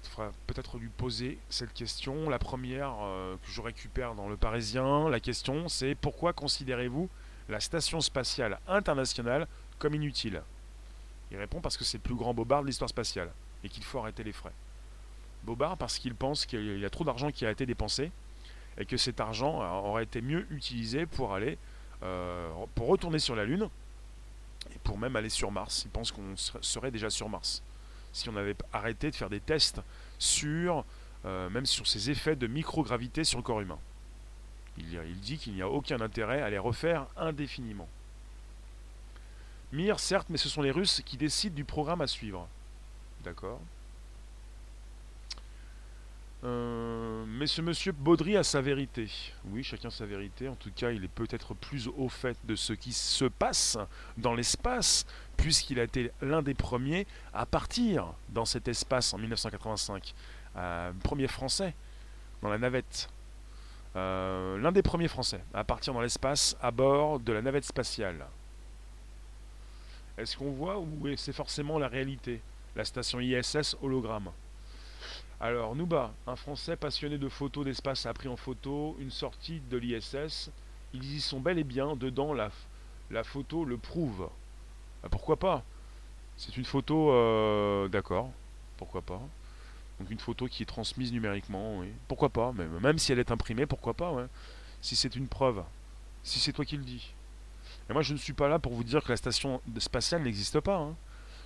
Il 0.03 0.09
faudra 0.09 0.31
peut-être 0.47 0.77
lui 0.77 0.89
poser 0.89 1.39
cette 1.49 1.73
question. 1.73 2.29
La 2.29 2.39
première 2.39 2.93
euh, 3.01 3.35
que 3.37 3.51
je 3.51 3.61
récupère 3.61 4.15
dans 4.15 4.29
le 4.29 4.37
Parisien, 4.37 5.09
la 5.09 5.19
question 5.19 5.67
c'est 5.67 5.95
pourquoi 5.95 6.33
considérez-vous 6.33 7.09
la 7.49 7.59
station 7.59 8.01
spatiale 8.01 8.59
internationale 8.67 9.47
comme 9.79 9.95
inutile? 9.95 10.41
Il 11.31 11.37
répond 11.37 11.61
parce 11.61 11.77
que 11.77 11.83
c'est 11.83 11.97
le 11.97 12.03
plus 12.03 12.15
grand 12.15 12.33
bobard 12.33 12.61
de 12.61 12.67
l'histoire 12.67 12.89
spatiale 12.89 13.31
et 13.63 13.69
qu'il 13.69 13.83
faut 13.83 13.99
arrêter 13.99 14.23
les 14.23 14.33
frais. 14.33 14.53
Bobard 15.43 15.77
parce 15.77 15.97
qu'il 15.97 16.13
pense 16.13 16.45
qu'il 16.45 16.79
y 16.79 16.85
a 16.85 16.89
trop 16.89 17.03
d'argent 17.03 17.31
qui 17.31 17.45
a 17.45 17.51
été 17.51 17.65
dépensé 17.65 18.11
et 18.77 18.85
que 18.85 18.97
cet 18.97 19.19
argent 19.19 19.61
aurait 19.83 20.03
été 20.03 20.21
mieux 20.21 20.45
utilisé 20.51 21.05
pour 21.05 21.33
aller 21.33 21.57
euh, 22.03 22.49
pour 22.73 22.87
retourner 22.87 23.19
sur 23.19 23.35
la 23.35 23.45
Lune 23.45 23.69
et 24.73 24.79
pour 24.83 24.97
même 24.97 25.15
aller 25.15 25.29
sur 25.29 25.51
Mars. 25.51 25.83
Il 25.85 25.91
pense 25.91 26.11
qu'on 26.11 26.35
serait 26.35 26.91
déjà 26.91 27.09
sur 27.09 27.29
Mars 27.29 27.61
si 28.13 28.29
on 28.29 28.35
avait 28.35 28.55
arrêté 28.73 29.09
de 29.09 29.15
faire 29.15 29.29
des 29.29 29.39
tests 29.39 29.81
sur 30.19 30.85
euh, 31.25 31.49
même 31.49 31.65
sur 31.65 31.87
ces 31.87 32.09
effets 32.09 32.35
de 32.35 32.47
microgravité 32.47 33.23
sur 33.23 33.37
le 33.37 33.43
corps 33.43 33.61
humain. 33.61 33.79
Il, 34.77 34.93
il 34.93 35.19
dit 35.19 35.37
qu'il 35.37 35.53
n'y 35.53 35.61
a 35.61 35.69
aucun 35.69 36.01
intérêt 36.01 36.41
à 36.41 36.49
les 36.49 36.57
refaire 36.57 37.05
indéfiniment. 37.15 37.87
Mir, 39.71 39.99
certes, 39.99 40.27
mais 40.29 40.37
ce 40.37 40.49
sont 40.49 40.61
les 40.61 40.71
Russes 40.71 41.01
qui 41.05 41.17
décident 41.17 41.55
du 41.55 41.63
programme 41.63 42.01
à 42.01 42.07
suivre. 42.07 42.47
D'accord 43.23 43.61
euh, 46.43 47.23
mais 47.27 47.45
ce 47.45 47.61
monsieur 47.61 47.91
Baudry 47.91 48.35
a 48.35 48.43
sa 48.43 48.61
vérité. 48.61 49.07
Oui, 49.45 49.63
chacun 49.63 49.91
sa 49.91 50.05
vérité. 50.05 50.47
En 50.47 50.55
tout 50.55 50.71
cas, 50.75 50.91
il 50.91 51.03
est 51.03 51.07
peut-être 51.07 51.53
plus 51.53 51.87
au 51.87 52.09
fait 52.09 52.37
de 52.45 52.55
ce 52.55 52.73
qui 52.73 52.93
se 52.93 53.25
passe 53.25 53.77
dans 54.17 54.33
l'espace, 54.33 55.05
puisqu'il 55.37 55.79
a 55.79 55.83
été 55.83 56.11
l'un 56.21 56.41
des 56.41 56.55
premiers 56.55 57.05
à 57.33 57.45
partir 57.45 58.13
dans 58.29 58.45
cet 58.45 58.67
espace 58.67 59.13
en 59.13 59.19
1985. 59.19 60.15
Euh, 60.57 60.91
premier 61.03 61.27
français 61.27 61.75
dans 62.41 62.49
la 62.49 62.57
navette. 62.57 63.09
Euh, 63.95 64.57
l'un 64.57 64.71
des 64.71 64.81
premiers 64.81 65.09
français 65.09 65.41
à 65.53 65.63
partir 65.63 65.93
dans 65.93 66.01
l'espace 66.01 66.57
à 66.61 66.71
bord 66.71 67.19
de 67.19 67.33
la 67.33 67.41
navette 67.41 67.65
spatiale. 67.65 68.25
Est-ce 70.17 70.37
qu'on 70.37 70.51
voit 70.51 70.79
ou 70.79 70.87
c'est 71.17 71.33
forcément 71.33 71.77
la 71.77 71.87
réalité? 71.87 72.41
La 72.75 72.85
station 72.85 73.19
ISS 73.19 73.75
hologramme. 73.81 74.31
Alors, 75.43 75.75
Nouba, 75.75 76.13
un 76.27 76.35
Français 76.35 76.75
passionné 76.75 77.17
de 77.17 77.27
photos 77.27 77.65
d'espace, 77.65 78.05
a 78.05 78.13
pris 78.13 78.27
en 78.27 78.35
photo 78.35 78.95
une 78.99 79.09
sortie 79.09 79.59
de 79.71 79.77
l'ISS. 79.77 80.51
Ils 80.93 81.15
y 81.15 81.19
sont 81.19 81.39
bel 81.39 81.57
et 81.57 81.63
bien, 81.63 81.95
dedans, 81.95 82.31
la, 82.31 82.51
photo 83.23 83.65
le 83.65 83.77
prouve. 83.77 84.29
Bah, 85.01 85.09
pourquoi 85.09 85.37
pas? 85.37 85.63
C'est 86.37 86.57
une 86.57 86.63
photo, 86.63 87.11
euh, 87.11 87.87
d'accord, 87.87 88.29
pourquoi 88.77 89.01
pas. 89.01 89.19
Donc 89.99 90.11
une 90.11 90.19
photo 90.19 90.45
qui 90.45 90.61
est 90.61 90.67
transmise 90.67 91.11
numériquement. 91.11 91.81
Pourquoi 92.07 92.29
pas, 92.29 92.51
même, 92.51 92.99
si 92.99 93.11
elle 93.11 93.19
est 93.19 93.31
imprimée, 93.31 93.65
pourquoi 93.65 93.95
pas. 93.95 94.13
Si 94.79 94.95
c'est 94.95 95.15
une 95.15 95.27
preuve, 95.27 95.63
si 96.21 96.39
c'est 96.39 96.53
toi 96.53 96.65
qui 96.65 96.77
le 96.77 96.83
dis. 96.83 97.15
Et 97.89 97.93
moi, 97.93 98.03
je 98.03 98.13
ne 98.13 98.19
suis 98.19 98.33
pas 98.33 98.47
là 98.47 98.59
pour 98.59 98.73
vous 98.73 98.83
dire 98.83 99.03
que 99.03 99.09
la 99.09 99.17
station 99.17 99.59
spatiale 99.79 100.21
n'existe 100.21 100.59
pas. 100.59 100.77
Hein. 100.77 100.95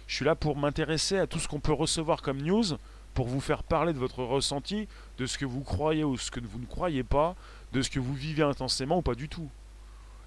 Je 0.06 0.16
suis 0.16 0.26
là 0.26 0.36
pour 0.36 0.58
m'intéresser 0.58 1.18
à 1.18 1.28
tout 1.28 1.40
ce 1.40 1.48
qu'on 1.48 1.62
peut 1.62 1.72
recevoir 1.72 2.22
comme 2.22 2.42
news 2.42 2.78
pour 3.16 3.28
vous 3.28 3.40
faire 3.42 3.64
parler 3.64 3.94
de 3.94 3.98
votre 3.98 4.24
ressenti, 4.24 4.88
de 5.18 5.26
ce 5.26 5.38
que 5.38 5.46
vous 5.46 5.62
croyez 5.62 6.04
ou 6.04 6.18
ce 6.18 6.30
que 6.30 6.42
vous 6.42 6.60
ne 6.60 6.66
croyez 6.66 7.04
pas, 7.04 7.36
de 7.72 7.82
ce 7.82 7.90
que 7.90 8.00
vous 8.00 8.14
vivez 8.14 8.44
intensément 8.44 8.98
ou 8.98 9.02
pas 9.02 9.16
du 9.16 9.30
tout. 9.30 9.50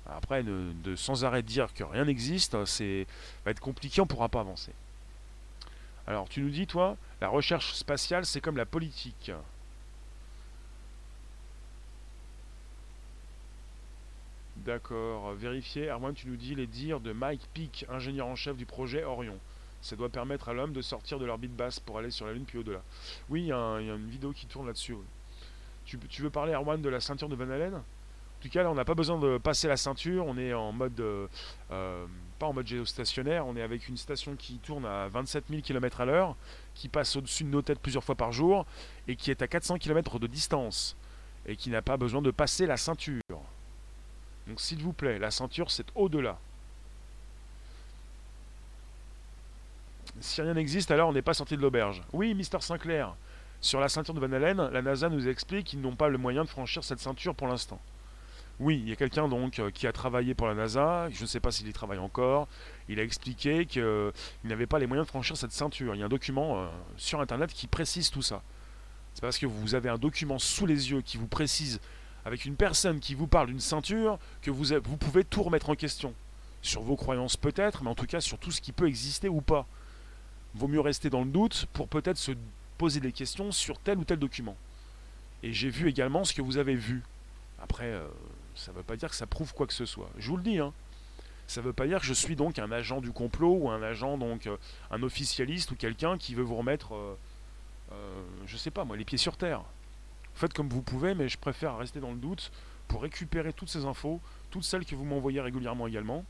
Après, 0.07 0.43
de, 0.43 0.97
sans 0.97 1.23
arrêt 1.25 1.43
dire 1.43 1.75
que 1.75 1.85
rien 1.85 2.07
n'existe, 2.07 2.65
c'est 2.65 3.07
va 3.45 3.51
être 3.51 3.61
compliqué, 3.61 4.01
on 4.01 4.05
ne 4.05 4.09
pourra 4.09 4.31
pas 4.31 4.41
avancer. 4.41 4.73
Alors, 6.07 6.31
tu 6.31 6.41
nous 6.41 6.49
dis, 6.49 6.67
toi, 6.67 6.97
la 7.21 7.29
recherche 7.29 7.75
spatiale, 7.75 8.25
c'est 8.25 8.41
comme 8.41 8.57
la 8.57 8.65
politique. 8.65 9.31
D'accord, 14.57 15.35
vérifier. 15.35 15.91
Armand, 15.91 16.15
tu 16.15 16.27
nous 16.27 16.37
dis 16.37 16.55
les 16.55 16.67
dires 16.67 17.01
de 17.01 17.13
Mike 17.13 17.47
Peake, 17.53 17.85
ingénieur 17.91 18.27
en 18.27 18.35
chef 18.35 18.57
du 18.57 18.65
projet 18.65 19.05
Orion. 19.05 19.39
Ça 19.81 19.97
doit 19.97 20.09
permettre 20.09 20.49
à 20.49 20.53
l'homme 20.53 20.73
de 20.73 20.83
sortir 20.83 21.19
de 21.19 21.25
l'orbite 21.25 21.55
basse 21.55 21.79
pour 21.79 21.99
aller 21.99 22.11
sur 22.11 22.27
la 22.27 22.33
Lune 22.33 22.45
puis 22.45 22.59
au-delà. 22.59 22.83
Oui, 23.31 23.43
il 23.43 23.47
y, 23.47 23.53
a 23.53 23.79
une 23.79 24.09
vidéo 24.09 24.33
qui 24.33 24.47
tourne 24.47 24.67
là-dessus. 24.67 24.97
Tu, 25.85 26.23
veux 26.23 26.31
parler, 26.31 26.53
Erwan, 26.53 26.83
de 26.83 26.89
la 26.89 27.01
ceinture 27.01 27.29
de 27.31 27.35
Van 27.35 27.49
Allen 27.49 27.75
En 27.75 27.83
tout 28.43 28.51
cas, 28.51 28.63
là, 28.63 28.71
on 28.71 28.75
n'a 28.75 28.85
pas 28.85 28.95
besoin 28.95 29.19
de 29.19 29.39
passer 29.39 29.69
la 29.69 29.77
ceinture. 29.79 30.27
On 30.27 30.37
est 30.37 30.53
en 30.53 30.73
mode. 30.73 31.01
Euh, 31.01 31.27
euh, 31.71 32.07
pas 32.39 32.47
en 32.47 32.53
mode 32.53 32.67
géostationnaire. 32.67 33.47
On 33.47 33.57
est 33.57 33.63
avec 33.63 33.89
une 33.89 33.97
station 33.97 34.37
qui 34.37 34.59
tourne 34.59 34.85
à 34.85 35.09
27 35.09 35.45
000 35.49 35.63
km 35.63 36.03
à 36.03 36.05
l'heure, 36.05 36.37
qui 36.75 36.89
passe 36.89 37.17
au-dessus 37.17 37.45
de 37.45 37.49
nos 37.49 37.63
têtes 37.63 37.81
plusieurs 37.81 38.05
fois 38.05 38.15
par 38.15 38.33
jour, 38.33 38.67
et 39.07 39.17
qui 39.17 39.31
est 39.31 39.41
à 39.41 39.49
400 39.49 39.79
km 39.79 40.19
de 40.19 40.27
distance, 40.27 40.97
et 41.47 41.57
qui 41.57 41.71
n'a 41.71 41.81
pas 41.81 41.97
besoin 41.97 42.21
de 42.21 42.31
passer 42.31 42.67
la 42.67 42.77
ceinture. 42.77 43.23
Donc, 44.47 44.61
s'il 44.61 44.83
vous 44.83 44.93
plaît, 44.93 45.19
la 45.19 45.31
ceinture, 45.31 45.71
c'est 45.71 45.87
au-delà. 45.95 46.39
Si 50.21 50.43
rien 50.43 50.55
n'existe, 50.55 50.91
alors 50.91 51.09
on 51.09 51.13
n'est 51.13 51.23
pas 51.23 51.35
sorti 51.35 51.57
de 51.57 51.63
l'auberge. 51.63 52.03
Oui, 52.13 52.35
Mister 52.35 52.59
Sinclair. 52.61 53.15
Sur 53.61 53.81
la 53.81 53.89
ceinture 53.89 54.15
de 54.15 54.21
Van 54.21 54.33
Allen, 54.33 54.69
la 54.73 54.83
NASA 54.83 55.09
nous 55.09 55.27
explique 55.29 55.67
qu'ils 55.67 55.81
n'ont 55.81 55.97
pas 55.97 56.09
le 56.09 56.19
moyen 56.19 56.45
de 56.45 56.49
franchir 56.49 56.85
cette 56.85 57.01
ceinture 57.01 57.35
pour 57.35 57.49
l'instant. 57.49 57.81
Oui, 58.61 58.81
il 58.83 58.89
y 58.89 58.93
a 58.93 58.97
quelqu'un 58.97 59.29
donc 59.29 59.59
euh, 59.59 59.71
qui 59.71 59.87
a 59.87 59.93
travaillé 59.93 60.35
pour 60.35 60.49
la 60.49 60.55
NASA, 60.55 61.09
je 61.11 61.23
ne 61.23 61.27
sais 61.27 61.39
pas 61.39 61.53
s'il 61.53 61.69
y 61.69 61.73
travaille 61.73 61.99
encore, 61.99 62.49
il 62.89 62.99
a 62.99 63.05
expliqué 63.05 63.67
qu'il 63.67 64.13
n'avait 64.45 64.67
pas 64.67 64.81
les 64.81 64.87
moyens 64.87 65.07
de 65.07 65.11
franchir 65.11 65.37
cette 65.37 65.53
ceinture. 65.53 65.95
Il 65.95 65.99
y 65.99 66.03
a 66.03 66.07
un 66.07 66.09
document 66.09 66.59
euh, 66.59 66.67
sur 66.97 67.21
Internet 67.21 67.53
qui 67.53 67.69
précise 67.69 68.11
tout 68.11 68.23
ça. 68.23 68.43
C'est 69.15 69.21
parce 69.21 69.39
que 69.39 69.47
vous 69.47 69.75
avez 69.77 69.89
un 69.89 69.99
document 69.99 70.39
sous 70.39 70.67
les 70.67 70.91
yeux 70.91 71.03
qui 71.03 71.19
vous 71.19 71.29
précise, 71.29 71.81
avec 72.25 72.45
une 72.45 72.57
personne 72.57 72.99
qui 72.99 73.15
vous 73.15 73.27
parle 73.27 73.47
d'une 73.49 73.61
ceinture, 73.61 74.19
que 74.43 74.51
vous 74.51 74.97
pouvez 74.97 75.25
tout 75.25 75.43
remettre 75.43 75.71
en 75.71 75.75
question. 75.75 76.13
Sur 76.63 76.83
vos 76.83 76.97
croyances 76.97 77.37
peut-être, 77.37 77.83
mais 77.85 77.91
en 77.91 77.95
tout 77.95 78.07
cas 78.07 78.21
sur 78.21 78.39
tout 78.39 78.51
ce 78.51 78.61
qui 78.61 78.73
peut 78.73 78.87
exister 78.87 79.29
ou 79.29 79.41
pas 79.41 79.67
vaut 80.55 80.69
mieux 80.69 80.81
rester 80.81 81.11
dans 81.11 81.25
le 81.25 81.31
doute 81.31 81.67
pour 81.73 81.89
peut-être 81.89 82.19
se 82.19 82.33
poser 82.79 83.01
des 83.01 83.13
questions 83.13 83.53
sur 83.53 83.79
tel 83.79 83.99
ou 83.99 84.05
tel 84.05 84.19
document. 84.19 84.57
Et 85.43 85.53
j'ai 85.53 85.71
vu 85.71 85.89
également 85.89 86.25
ce 86.25 86.33
que 86.33 86.43
vous 86.43 86.59
avez 86.59 86.75
vu. 86.75 87.03
Après, 87.63 87.87
euh, 87.87 88.07
ça 88.55 88.73
ne 88.73 88.77
veut 88.77 88.83
pas 88.83 88.97
dire 88.97 89.11
que 89.11 89.17
ça 89.17 89.27
prouve 89.27 89.55
quoi 89.55 89.67
que 89.67 89.73
ce 89.73 89.87
soit. 89.87 90.11
Je 90.19 90.29
vous 90.29 90.37
le 90.37 90.43
dis, 90.43 90.59
hein. 90.59 90.73
Ça 91.49 91.63
ne 91.63 91.67
veut 91.67 91.73
pas 91.73 91.87
dire 91.87 92.01
que 92.01 92.05
je 92.05 92.13
suis 92.13 92.37
donc 92.37 92.59
un 92.59 92.71
agent 92.71 93.01
du 93.01 93.11
complot 93.11 93.57
ou 93.63 93.71
un 93.71 93.83
agent, 93.83 94.19
donc 94.19 94.47
euh, 94.47 94.59
un 94.91 95.03
officialiste 95.03 95.71
ou 95.71 95.77
quelqu'un 95.77 96.19
qui 96.19 96.35
veut 96.35 96.43
vous 96.43 96.57
remettre, 96.57 96.95
euh, 96.95 97.17
euh, 97.93 98.23
je 98.47 98.57
sais 98.59 98.71
pas 98.71 98.85
moi, 98.85 98.99
les 98.99 99.05
pieds 99.07 99.17
sur 99.17 99.39
terre. 99.39 99.63
Faites 100.35 100.53
comme 100.53 100.69
vous 100.69 100.83
pouvez, 100.83 101.15
mais 101.15 101.27
je 101.27 101.39
préfère 101.39 101.79
rester 101.79 102.01
dans 102.01 102.11
le 102.11 102.19
doute 102.19 102.53
pour 102.87 103.01
récupérer 103.01 103.55
toutes 103.55 103.71
ces 103.71 103.87
infos, 103.87 104.21
toutes 104.51 104.63
celles 104.63 104.85
que 104.85 104.95
vous 104.95 105.07
m'envoyez 105.07 105.41
régulièrement 105.41 105.87
également. 105.87 106.23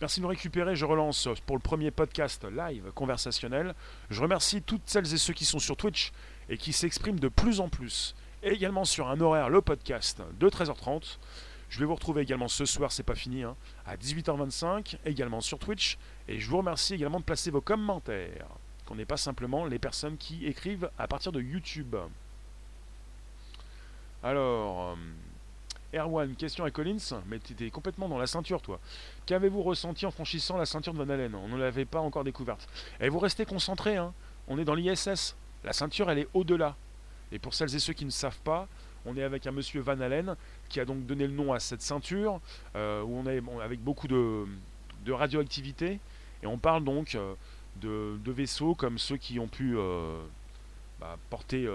Merci 0.00 0.20
de 0.20 0.24
nous 0.24 0.28
récupérer. 0.28 0.74
Je 0.74 0.84
relance 0.84 1.28
pour 1.46 1.56
le 1.56 1.62
premier 1.62 1.90
podcast 1.90 2.44
live 2.44 2.90
conversationnel. 2.94 3.74
Je 4.10 4.20
remercie 4.20 4.60
toutes 4.60 4.82
celles 4.86 5.12
et 5.14 5.18
ceux 5.18 5.32
qui 5.32 5.44
sont 5.44 5.60
sur 5.60 5.76
Twitch 5.76 6.12
et 6.48 6.58
qui 6.58 6.72
s'expriment 6.72 7.20
de 7.20 7.28
plus 7.28 7.60
en 7.60 7.68
plus. 7.68 8.14
Et 8.42 8.50
également 8.50 8.84
sur 8.84 9.08
un 9.08 9.20
horaire, 9.20 9.48
le 9.48 9.60
podcast 9.62 10.20
de 10.38 10.48
13h30. 10.48 11.18
Je 11.70 11.78
vais 11.78 11.86
vous 11.86 11.94
retrouver 11.94 12.22
également 12.22 12.48
ce 12.48 12.64
soir, 12.64 12.92
c'est 12.92 13.02
pas 13.04 13.14
fini, 13.14 13.44
hein, 13.44 13.56
à 13.86 13.96
18h25, 13.96 14.98
également 15.06 15.40
sur 15.40 15.58
Twitch. 15.58 15.96
Et 16.28 16.38
je 16.38 16.50
vous 16.50 16.58
remercie 16.58 16.94
également 16.94 17.20
de 17.20 17.24
placer 17.24 17.50
vos 17.50 17.60
commentaires, 17.60 18.48
qu'on 18.86 18.96
n'est 18.96 19.06
pas 19.06 19.16
simplement 19.16 19.64
les 19.64 19.78
personnes 19.78 20.16
qui 20.16 20.44
écrivent 20.46 20.90
à 20.98 21.08
partir 21.08 21.32
de 21.32 21.40
YouTube. 21.40 21.96
Alors, 24.22 24.90
euh, 24.90 24.96
Erwan, 25.98 26.34
question 26.34 26.64
à 26.64 26.70
Collins, 26.70 27.22
mais 27.26 27.38
tu 27.38 27.52
étais 27.52 27.70
complètement 27.70 28.08
dans 28.08 28.18
la 28.18 28.26
ceinture, 28.26 28.60
toi. 28.60 28.80
Qu'avez-vous 29.26 29.62
ressenti 29.62 30.04
en 30.04 30.10
franchissant 30.10 30.56
la 30.56 30.66
ceinture 30.66 30.92
de 30.92 30.98
Van 30.98 31.08
Allen 31.08 31.34
On 31.34 31.48
ne 31.48 31.56
l'avait 31.56 31.86
pas 31.86 32.00
encore 32.00 32.24
découverte. 32.24 32.68
Et 33.00 33.08
vous 33.08 33.18
restez 33.18 33.46
concentrés, 33.46 33.96
hein. 33.96 34.12
on 34.48 34.58
est 34.58 34.64
dans 34.64 34.74
l'ISS. 34.74 35.34
La 35.64 35.72
ceinture, 35.72 36.10
elle 36.10 36.18
est 36.18 36.28
au-delà. 36.34 36.76
Et 37.32 37.38
pour 37.38 37.54
celles 37.54 37.74
et 37.74 37.78
ceux 37.78 37.94
qui 37.94 38.04
ne 38.04 38.10
savent 38.10 38.40
pas, 38.44 38.68
on 39.06 39.16
est 39.16 39.22
avec 39.22 39.46
un 39.46 39.52
monsieur 39.52 39.80
Van 39.80 39.98
Allen 40.00 40.36
qui 40.68 40.78
a 40.78 40.84
donc 40.84 41.06
donné 41.06 41.26
le 41.26 41.32
nom 41.32 41.52
à 41.52 41.60
cette 41.60 41.82
ceinture, 41.82 42.40
euh, 42.76 43.02
où 43.02 43.16
on 43.16 43.26
est 43.26 43.42
avec 43.62 43.80
beaucoup 43.80 44.08
de, 44.08 44.46
radioactivité. 45.08 46.00
Et 46.42 46.46
on 46.46 46.58
parle 46.58 46.84
donc 46.84 47.14
euh, 47.14 47.34
de, 47.76 48.30
vaisseaux 48.30 48.74
comme 48.74 48.98
ceux 48.98 49.16
qui 49.16 49.38
ont 49.38 49.48
pu 49.48 49.76
euh, 49.76 50.22
bah, 51.00 51.16
porter 51.30 51.66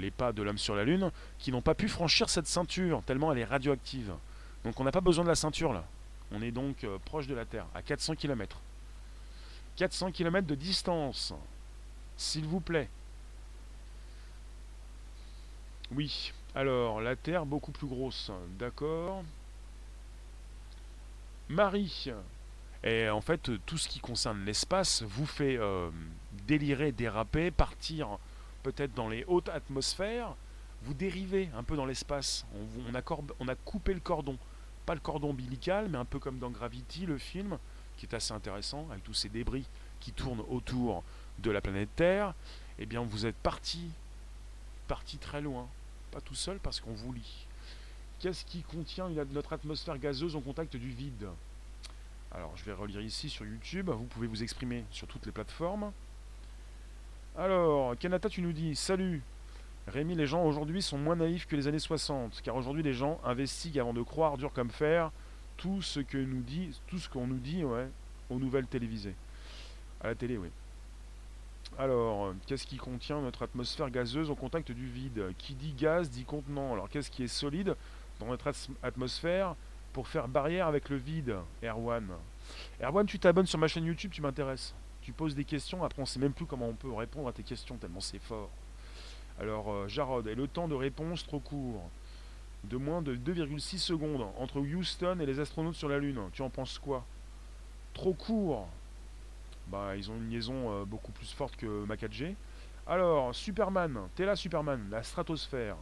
les 0.00 0.10
pas 0.10 0.32
de 0.32 0.42
l'homme 0.42 0.58
sur 0.58 0.74
la 0.74 0.84
Lune, 0.84 1.10
qui 1.38 1.52
n'ont 1.52 1.62
pas 1.62 1.74
pu 1.74 1.88
franchir 1.88 2.28
cette 2.28 2.46
ceinture, 2.46 3.02
tellement 3.06 3.32
elle 3.32 3.38
est 3.38 3.44
radioactive. 3.44 4.12
Donc 4.64 4.80
on 4.80 4.84
n'a 4.84 4.92
pas 4.92 5.00
besoin 5.00 5.24
de 5.24 5.28
la 5.28 5.36
ceinture 5.36 5.72
là. 5.72 5.84
On 6.32 6.42
est 6.42 6.50
donc 6.50 6.84
euh, 6.84 6.98
proche 7.04 7.26
de 7.26 7.34
la 7.34 7.44
Terre, 7.44 7.66
à 7.74 7.82
400 7.82 8.14
km. 8.14 8.60
400 9.76 10.12
km 10.12 10.46
de 10.46 10.54
distance. 10.54 11.32
S'il 12.16 12.44
vous 12.46 12.60
plaît. 12.60 12.88
Oui. 15.92 16.32
Alors, 16.54 17.00
la 17.00 17.16
Terre 17.16 17.46
beaucoup 17.46 17.72
plus 17.72 17.86
grosse. 17.86 18.30
D'accord. 18.58 19.22
Marie. 21.48 22.10
Et 22.84 23.08
en 23.08 23.20
fait, 23.20 23.50
tout 23.66 23.78
ce 23.78 23.88
qui 23.88 24.00
concerne 24.00 24.44
l'espace 24.44 25.02
vous 25.02 25.26
fait 25.26 25.56
euh, 25.56 25.90
délirer, 26.46 26.92
déraper, 26.92 27.50
partir 27.50 28.18
peut-être 28.62 28.94
dans 28.94 29.08
les 29.08 29.24
hautes 29.26 29.48
atmosphères. 29.48 30.34
Vous 30.82 30.94
dérivez 30.94 31.48
un 31.56 31.62
peu 31.62 31.76
dans 31.76 31.86
l'espace. 31.86 32.46
On, 32.54 32.94
on, 33.40 33.48
a 33.48 33.54
coupé 33.54 33.94
le 33.94 34.00
cordon. 34.00 34.36
Pas 34.88 34.94
le 34.94 35.00
cordon 35.00 35.32
ombilical, 35.32 35.90
mais 35.90 35.98
un 35.98 36.06
peu 36.06 36.18
comme 36.18 36.38
dans 36.38 36.48
Gravity, 36.48 37.04
le 37.04 37.18
film, 37.18 37.58
qui 37.98 38.06
est 38.06 38.14
assez 38.14 38.32
intéressant, 38.32 38.88
avec 38.90 39.04
tous 39.04 39.12
ces 39.12 39.28
débris 39.28 39.66
qui 40.00 40.12
tournent 40.12 40.42
autour 40.48 41.04
de 41.40 41.50
la 41.50 41.60
planète 41.60 41.90
Terre. 41.94 42.32
Eh 42.78 42.86
bien, 42.86 43.02
vous 43.02 43.26
êtes 43.26 43.36
parti, 43.36 43.90
parti 44.86 45.18
très 45.18 45.42
loin. 45.42 45.68
Pas 46.10 46.22
tout 46.22 46.34
seul 46.34 46.58
parce 46.58 46.80
qu'on 46.80 46.94
vous 46.94 47.12
lit. 47.12 47.46
Qu'est-ce 48.18 48.46
qui 48.46 48.62
contient 48.62 49.10
notre 49.10 49.52
atmosphère 49.52 49.98
gazeuse 49.98 50.34
en 50.34 50.40
contact 50.40 50.74
du 50.74 50.88
vide? 50.88 51.28
Alors, 52.32 52.56
je 52.56 52.64
vais 52.64 52.72
relire 52.72 53.02
ici 53.02 53.28
sur 53.28 53.44
YouTube. 53.44 53.90
Vous 53.90 54.04
pouvez 54.04 54.26
vous 54.26 54.42
exprimer 54.42 54.86
sur 54.90 55.06
toutes 55.06 55.26
les 55.26 55.32
plateformes. 55.32 55.92
Alors, 57.36 57.94
Kanata, 57.98 58.30
tu 58.30 58.40
nous 58.40 58.54
dis 58.54 58.74
Salut 58.74 59.22
Rémi, 59.88 60.14
les 60.14 60.26
gens 60.26 60.44
aujourd'hui 60.44 60.82
sont 60.82 60.98
moins 60.98 61.16
naïfs 61.16 61.46
que 61.46 61.56
les 61.56 61.66
années 61.66 61.78
60, 61.78 62.40
car 62.42 62.56
aujourd'hui 62.56 62.82
les 62.82 62.94
gens 62.94 63.20
investiguent 63.24 63.78
avant 63.78 63.94
de 63.94 64.02
croire 64.02 64.36
dur 64.36 64.52
comme 64.52 64.70
fer 64.70 65.10
tout 65.56 65.82
ce 65.82 66.00
que 66.00 66.18
nous 66.18 66.42
dit, 66.42 66.78
tout 66.86 66.98
ce 66.98 67.08
qu'on 67.08 67.26
nous 67.26 67.38
dit 67.38 67.64
aux 67.64 68.38
nouvelles 68.38 68.66
télévisées. 68.66 69.14
À 70.00 70.08
la 70.08 70.14
télé, 70.14 70.36
oui. 70.36 70.50
Alors, 71.78 72.34
qu'est-ce 72.46 72.66
qui 72.66 72.76
contient 72.76 73.20
notre 73.20 73.42
atmosphère 73.42 73.90
gazeuse 73.90 74.30
au 74.30 74.34
contact 74.34 74.72
du 74.72 74.86
vide? 74.86 75.32
Qui 75.38 75.54
dit 75.54 75.72
gaz 75.72 76.10
dit 76.10 76.24
contenant. 76.24 76.72
Alors, 76.72 76.88
qu'est-ce 76.88 77.10
qui 77.10 77.24
est 77.24 77.28
solide 77.28 77.76
dans 78.20 78.26
notre 78.26 78.52
atmosphère 78.82 79.54
pour 79.92 80.06
faire 80.08 80.28
barrière 80.28 80.66
avec 80.66 80.90
le 80.90 80.96
vide, 80.96 81.36
Erwan. 81.62 82.08
Erwan, 82.80 83.06
tu 83.06 83.18
t'abonnes 83.18 83.46
sur 83.46 83.58
ma 83.58 83.68
chaîne 83.68 83.84
YouTube, 83.84 84.10
tu 84.12 84.22
m'intéresses. 84.22 84.74
Tu 85.02 85.12
poses 85.12 85.34
des 85.34 85.44
questions, 85.44 85.82
après 85.82 86.02
on 86.02 86.06
sait 86.06 86.18
même 86.20 86.32
plus 86.32 86.46
comment 86.46 86.68
on 86.68 86.74
peut 86.74 86.92
répondre 86.92 87.28
à 87.28 87.32
tes 87.32 87.42
questions, 87.42 87.76
tellement 87.76 88.00
c'est 88.00 88.18
fort. 88.18 88.50
Alors, 89.40 89.70
euh, 89.72 89.88
Jarod, 89.88 90.26
et 90.26 90.34
le 90.34 90.48
temps 90.48 90.68
de 90.68 90.74
réponse 90.74 91.24
trop 91.24 91.38
court 91.38 91.88
De 92.64 92.76
moins 92.76 93.02
de 93.02 93.14
2,6 93.14 93.78
secondes 93.78 94.26
entre 94.36 94.60
Houston 94.60 95.18
et 95.20 95.26
les 95.26 95.38
astronautes 95.38 95.76
sur 95.76 95.88
la 95.88 95.98
Lune. 95.98 96.20
Tu 96.32 96.42
en 96.42 96.50
penses 96.50 96.78
quoi? 96.78 97.04
Trop 97.94 98.14
court 98.14 98.68
Bah, 99.68 99.96
ils 99.96 100.10
ont 100.10 100.16
une 100.16 100.30
liaison 100.30 100.72
euh, 100.72 100.84
beaucoup 100.84 101.12
plus 101.12 101.32
forte 101.32 101.56
que 101.56 101.84
ma 101.84 101.94
4G. 101.94 102.34
Alors, 102.86 103.34
Superman, 103.34 104.08
t'es 104.16 104.24
là 104.24 104.34
Superman, 104.34 104.88
la 104.90 105.02
stratosphère. 105.02 105.76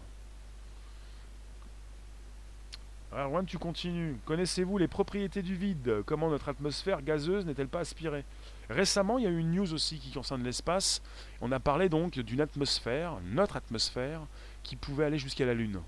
Erwan, 3.13 3.47
tu 3.47 3.57
continues. 3.57 4.17
Connaissez-vous 4.27 4.77
les 4.77 4.89
propriétés 4.89 5.41
du 5.41 5.55
vide? 5.55 6.03
Comment 6.05 6.29
notre 6.29 6.49
atmosphère 6.49 7.01
gazeuse 7.01 7.47
n'est-elle 7.47 7.69
pas 7.69 7.79
aspirée? 7.81 8.25
Récemment, 8.69 9.19
il 9.19 9.25
y 9.25 9.27
a 9.27 9.31
eu 9.31 9.39
une 9.39 9.53
news 9.53 9.73
aussi 9.73 9.99
qui 9.99 10.11
concerne 10.11 10.43
l'espace. 10.43 11.01
On 11.41 11.53
a 11.53 11.61
parlé 11.61 11.89
donc 11.89 12.19
d'une 12.19 12.41
atmosphère, 12.41 13.19
notre 13.25 13.57
atmosphère, 13.57 14.23
qui 14.63 14.77
pouvait 14.77 15.05
aller 15.05 15.19
jusqu'à 15.19 15.47
la 15.47 15.55
Lune. 15.55 15.81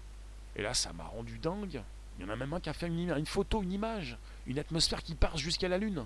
Et 0.54 0.62
là, 0.62 0.74
ça 0.74 0.92
m'a 0.92 1.04
rendu 1.04 1.38
dingue. 1.38 1.82
Il 2.18 2.24
y 2.24 2.28
en 2.28 2.32
a 2.32 2.36
même 2.36 2.52
un 2.52 2.60
qui 2.60 2.68
a 2.68 2.72
fait 2.72 2.86
une, 2.86 3.26
photo, 3.26 3.62
une 3.62 3.72
image, 3.72 4.18
une 4.46 4.58
atmosphère 4.58 5.02
qui 5.02 5.14
part 5.14 5.36
jusqu'à 5.36 5.68
la 5.68 5.78
Lune. 5.78 6.04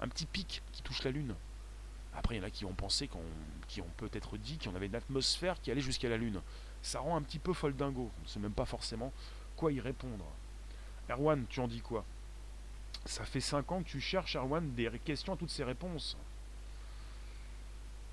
Un 0.00 0.08
petit 0.08 0.26
pic 0.26 0.62
qui 0.72 0.82
touche 0.82 1.02
la 1.04 1.10
Lune. 1.10 1.34
Après, 2.14 2.34
il 2.34 2.38
y 2.38 2.40
en 2.40 2.46
a 2.46 2.50
qui 2.50 2.64
ont 2.64 2.72
pensé, 2.72 3.08
qui 3.68 3.80
ont 3.80 3.90
peut-être 3.96 4.36
dit 4.36 4.58
qu'on 4.58 4.74
avait 4.74 4.86
une 4.86 4.96
atmosphère 4.96 5.60
qui 5.60 5.70
allait 5.70 5.80
jusqu'à 5.80 6.08
la 6.08 6.16
Lune. 6.16 6.40
Ça 6.82 7.00
rend 7.00 7.16
un 7.16 7.22
petit 7.22 7.38
peu 7.38 7.52
folle 7.52 7.76
dingo. 7.76 8.10
On 8.18 8.22
ne 8.22 8.28
sait 8.28 8.40
même 8.40 8.52
pas 8.52 8.64
forcément 8.64 9.12
quoi 9.56 9.72
y 9.72 9.80
répondre. 9.80 10.24
Erwan, 11.08 11.44
tu 11.48 11.60
en 11.60 11.68
dis 11.68 11.80
quoi? 11.80 12.04
Ça 13.06 13.24
fait 13.24 13.40
5 13.40 13.72
ans 13.72 13.82
que 13.82 13.88
tu 13.88 14.00
cherches, 14.00 14.36
Erwan, 14.36 14.74
des 14.74 14.90
questions 15.04 15.32
à 15.32 15.36
toutes 15.36 15.50
ces 15.50 15.64
réponses. 15.64 16.16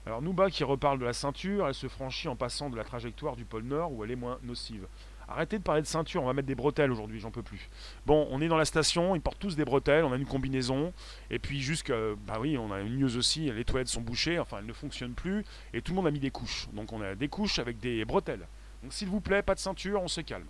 Alors 0.05 0.21
Nouba 0.21 0.49
qui 0.49 0.63
reparle 0.63 0.99
de 0.99 1.05
la 1.05 1.11
ceinture, 1.11 1.67
elle 1.67 1.73
se 1.73 1.87
franchit 1.87 2.29
en 2.29 2.37
passant 2.37 2.69
de 2.69 2.77
la 2.77 2.85
trajectoire 2.85 3.35
du 3.35 3.43
pôle 3.43 3.63
Nord 3.63 3.91
où 3.91 4.05
elle 4.05 4.11
est 4.11 4.15
moins 4.15 4.39
nocive. 4.43 4.87
Arrêtez 5.27 5.57
de 5.57 5.63
parler 5.63 5.81
de 5.81 5.87
ceinture, 5.87 6.23
on 6.23 6.27
va 6.27 6.31
mettre 6.31 6.47
des 6.47 6.55
bretelles 6.55 6.89
aujourd'hui, 6.89 7.19
j'en 7.19 7.31
peux 7.31 7.43
plus. 7.43 7.69
Bon, 8.05 8.25
on 8.31 8.39
est 8.39 8.47
dans 8.47 8.55
la 8.55 8.63
station, 8.63 9.13
ils 9.13 9.21
portent 9.21 9.39
tous 9.39 9.57
des 9.57 9.65
bretelles, 9.65 10.05
on 10.05 10.13
a 10.13 10.15
une 10.15 10.25
combinaison, 10.25 10.93
et 11.29 11.37
puis 11.37 11.59
juste 11.59 11.91
bah 12.25 12.37
oui, 12.39 12.57
on 12.57 12.71
a 12.71 12.79
une 12.79 12.97
news 12.97 13.17
aussi, 13.17 13.51
les 13.51 13.65
toilettes 13.65 13.89
sont 13.89 13.99
bouchées, 13.99 14.39
enfin 14.39 14.59
elles 14.59 14.65
ne 14.65 14.71
fonctionnent 14.71 15.13
plus, 15.13 15.43
et 15.73 15.81
tout 15.81 15.91
le 15.91 15.97
monde 15.97 16.07
a 16.07 16.11
mis 16.11 16.21
des 16.21 16.31
couches. 16.31 16.69
Donc 16.71 16.93
on 16.93 17.01
a 17.01 17.13
des 17.13 17.27
couches 17.27 17.59
avec 17.59 17.77
des 17.81 18.05
bretelles. 18.05 18.47
Donc 18.83 18.93
s'il 18.93 19.09
vous 19.09 19.19
plaît, 19.19 19.41
pas 19.41 19.55
de 19.55 19.59
ceinture, 19.59 20.01
on 20.01 20.07
se 20.07 20.21
calme. 20.21 20.47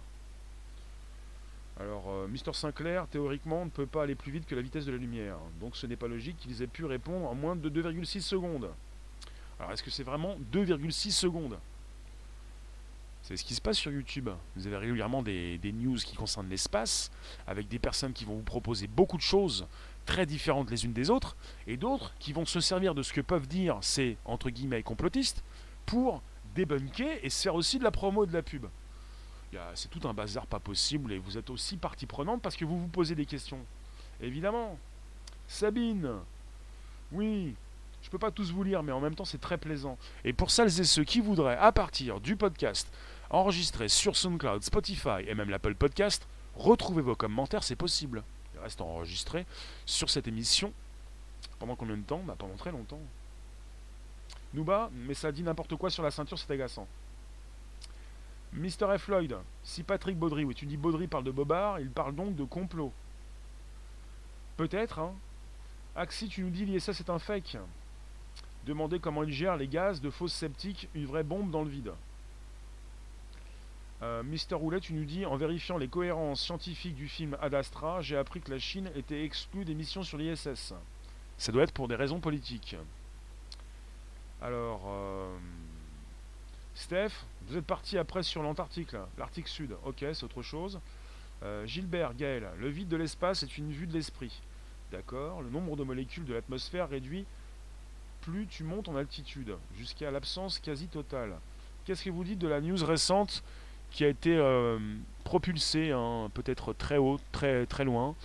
Alors, 1.79 2.05
euh, 2.09 2.27
Mister 2.27 2.53
Sinclair, 2.53 3.07
théoriquement, 3.07 3.65
ne 3.65 3.69
peut 3.69 3.85
pas 3.85 4.03
aller 4.03 4.15
plus 4.15 4.31
vite 4.31 4.47
que 4.47 4.55
la 4.55 4.61
vitesse 4.61 4.85
de 4.85 4.91
la 4.91 4.97
lumière. 4.97 5.37
Donc 5.59 5.75
ce 5.75 5.85
n'est 5.85 5.95
pas 5.95 6.07
logique 6.07 6.37
qu'ils 6.37 6.61
aient 6.63 6.67
pu 6.67 6.85
répondre 6.85 7.27
en 7.27 7.35
moins 7.35 7.55
de 7.55 7.69
2,6 7.69 8.21
secondes. 8.21 8.69
Alors, 9.59 9.71
est-ce 9.71 9.83
que 9.83 9.91
c'est 9.91 10.03
vraiment 10.03 10.37
2,6 10.53 11.11
secondes? 11.11 11.57
C'est 13.21 13.35
ce 13.35 13.43
qui 13.43 13.53
se 13.53 13.61
passe 13.61 13.77
sur 13.77 13.91
YouTube. 13.91 14.29
Vous 14.55 14.67
avez 14.67 14.77
régulièrement 14.77 15.21
des, 15.21 15.59
news 15.73 15.97
qui 15.97 16.15
concernent 16.15 16.49
l'espace, 16.49 17.11
avec 17.45 17.67
des 17.67 17.79
personnes 17.79 18.13
qui 18.13 18.25
vont 18.25 18.35
vous 18.35 18.41
proposer 18.41 18.87
beaucoup 18.87 19.17
de 19.17 19.21
choses 19.21 19.67
très 20.05 20.25
différentes 20.25 20.71
les 20.71 20.85
unes 20.85 20.93
des 20.93 21.09
autres, 21.09 21.35
et 21.67 21.75
d'autres 21.75 22.13
qui 22.19 22.31
vont 22.31 22.45
se 22.45 22.61
servir 22.61 22.95
de 22.95 23.03
ce 23.03 23.11
que 23.11 23.21
peuvent 23.21 23.47
dire 23.47 23.79
ces, 23.81 24.17
entre 24.23 24.49
guillemets, 24.49 24.81
complotistes, 24.81 25.43
pour 25.85 26.23
débunker 26.55 27.19
et 27.21 27.29
se 27.29 27.43
faire 27.43 27.55
aussi 27.55 27.79
de 27.79 27.83
la 27.83 27.91
promo 27.91 28.25
de 28.25 28.33
la 28.33 28.41
pub 28.41 28.65
c'est 29.75 29.89
tout 29.89 30.07
un 30.07 30.13
bazar 30.13 30.45
pas 30.45 30.59
possible 30.59 31.11
et 31.13 31.17
vous 31.17 31.37
êtes 31.37 31.49
aussi 31.49 31.77
partie 31.77 32.05
prenante 32.05 32.41
parce 32.41 32.55
que 32.55 32.65
vous 32.65 32.79
vous 32.79 32.87
posez 32.87 33.15
des 33.15 33.25
questions. 33.25 33.59
Évidemment. 34.21 34.77
Sabine. 35.47 36.11
Oui. 37.11 37.55
Je 38.01 38.09
peux 38.09 38.19
pas 38.19 38.31
tous 38.31 38.51
vous 38.51 38.63
lire, 38.63 38.83
mais 38.83 38.91
en 38.91 38.99
même 38.99 39.15
temps 39.15 39.25
c'est 39.25 39.41
très 39.41 39.57
plaisant. 39.57 39.97
Et 40.23 40.33
pour 40.33 40.51
celles 40.51 40.79
et 40.79 40.83
ceux 40.83 41.03
qui 41.03 41.19
voudraient, 41.19 41.57
à 41.57 41.71
partir 41.71 42.19
du 42.19 42.35
podcast, 42.35 42.87
enregistrer 43.29 43.89
sur 43.89 44.15
SoundCloud, 44.15 44.63
Spotify 44.63 45.23
et 45.27 45.33
même 45.33 45.49
l'Apple 45.49 45.75
Podcast, 45.75 46.27
retrouvez 46.55 47.01
vos 47.01 47.15
commentaires, 47.15 47.63
c'est 47.63 47.75
possible. 47.75 48.23
Ils 48.55 48.59
restent 48.59 48.81
enregistrés 48.81 49.45
sur 49.85 50.09
cette 50.09 50.27
émission. 50.27 50.71
Pendant 51.59 51.75
combien 51.75 51.97
de 51.97 52.03
temps? 52.03 52.21
Bah, 52.25 52.35
Pendant 52.37 52.55
très 52.55 52.71
longtemps. 52.71 53.01
Nouba, 54.53 54.89
mais 54.93 55.13
ça 55.13 55.31
dit 55.31 55.43
n'importe 55.43 55.75
quoi 55.75 55.89
sur 55.89 56.03
la 56.03 56.11
ceinture, 56.11 56.39
c'est 56.39 56.51
agaçant. 56.51 56.87
Mr. 58.53 58.97
F. 58.97 59.07
Lloyd, 59.07 59.37
si 59.63 59.83
Patrick 59.83 60.17
Baudry, 60.17 60.43
oui, 60.43 60.55
tu 60.55 60.65
dis 60.65 60.77
Baudry 60.77 61.07
parle 61.07 61.23
de 61.23 61.31
Bobard, 61.31 61.79
il 61.79 61.89
parle 61.89 62.15
donc 62.15 62.35
de 62.35 62.43
complot. 62.43 62.91
Peut-être, 64.55 64.99
hein. 64.99 65.13
Axi, 65.95 66.27
tu 66.27 66.43
nous 66.43 66.49
dis 66.49 66.65
l'ISS 66.65 66.91
c'est 66.91 67.09
un 67.09 67.19
fake. 67.19 67.57
Demandez 68.65 68.99
comment 68.99 69.23
il 69.23 69.31
gère 69.31 69.57
les 69.57 69.67
gaz 69.67 70.01
de 70.01 70.09
fausses 70.09 70.33
sceptiques, 70.33 70.89
une 70.93 71.05
vraie 71.05 71.23
bombe 71.23 71.51
dans 71.51 71.63
le 71.63 71.69
vide. 71.69 71.91
Euh, 74.03 74.21
Mister 74.23 74.55
Roulet, 74.55 74.79
tu 74.79 74.93
nous 74.93 75.05
dis 75.05 75.25
en 75.25 75.37
vérifiant 75.37 75.77
les 75.77 75.87
cohérences 75.87 76.41
scientifiques 76.41 76.95
du 76.95 77.07
film 77.07 77.35
Ad 77.41 77.55
Astra, 77.55 78.01
j'ai 78.01 78.15
appris 78.15 78.41
que 78.41 78.51
la 78.51 78.59
Chine 78.59 78.91
était 78.95 79.23
exclue 79.23 79.65
des 79.65 79.73
missions 79.73 80.03
sur 80.03 80.19
l'ISS. 80.19 80.73
Ça 81.37 81.51
doit 81.51 81.63
être 81.63 81.71
pour 81.71 81.87
des 81.87 81.95
raisons 81.95 82.19
politiques. 82.19 82.75
Alors. 84.41 84.81
Euh, 84.87 85.16
Steph, 86.77 87.25
vous 87.47 87.57
êtes 87.57 87.65
parti 87.65 87.97
après 87.97 88.21
sur 88.21 88.43
l'Antarctique, 88.43 88.91
l'Arctique 89.17 89.47
Sud. 89.47 89.75
Ok, 89.83 90.05
c'est 90.13 90.23
autre 90.23 90.43
chose. 90.43 90.79
Euh, 91.41 91.65
Gilbert, 91.65 92.13
Gaël, 92.13 92.47
le 92.59 92.69
vide 92.69 92.87
de 92.87 92.95
l'espace 92.95 93.41
est 93.41 93.57
une 93.57 93.71
vue 93.71 93.87
de 93.87 93.93
l'esprit. 93.93 94.41
D'accord. 94.91 95.41
Le 95.41 95.49
nombre 95.49 95.75
de 95.75 95.83
molécules 95.83 96.23
de 96.25 96.35
l'atmosphère 96.35 96.87
réduit 96.87 97.25
plus 98.21 98.45
tu 98.45 98.63
montes 98.63 98.89
en 98.89 98.95
altitude, 98.95 99.55
jusqu'à 99.75 100.11
l'absence 100.11 100.59
quasi 100.59 100.87
totale. 100.87 101.39
Qu'est-ce 101.83 102.03
que 102.03 102.11
vous 102.11 102.23
dites 102.23 102.39
de 102.39 102.47
la 102.47 102.61
news 102.61 102.85
récente 102.85 103.43
qui 103.89 104.05
a 104.05 104.07
été 104.07 104.37
euh, 104.37 104.77
propulsée 105.23 105.91
hein, 105.91 106.29
peut-être 106.35 106.73
très 106.73 106.97
haut, 106.97 107.19
très, 107.31 107.65
très 107.65 107.85
loin? 107.85 108.15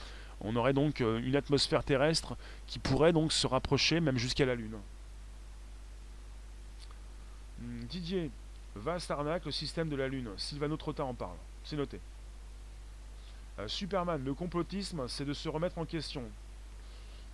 On 0.43 0.57
aurait 0.57 0.75
donc 0.75 1.01
euh, 1.01 1.21
une 1.21 1.37
atmosphère 1.37 1.85
terrestre 1.85 2.37
qui 2.67 2.79
pourrait 2.79 3.15
donc 3.15 3.33
se 3.33 3.47
rapprocher 3.47 4.01
même 4.01 4.19
jusqu'à 4.19 4.45
la 4.45 4.55
Lune. 4.55 4.77
Hmm, 7.61 7.85
Didier, 7.85 8.31
Vaste 8.75 9.11
arnaque, 9.11 9.45
le 9.45 9.53
système 9.53 9.89
de 9.89 9.97
la 9.97 10.09
Lune. 10.09 10.31
Sylvano 10.37 10.77
Trotta 10.77 11.05
en 11.05 11.15
parle. 11.15 11.37
C'est 11.65 11.77
noté. 11.77 12.01
Euh, 13.59 13.69
Superman, 13.69 14.23
le 14.25 14.35
complotisme, 14.35 15.07
c'est 15.09 15.25
de 15.25 15.33
se 15.33 15.49
remettre 15.49 15.79
en 15.79 15.85
question. 15.85 16.23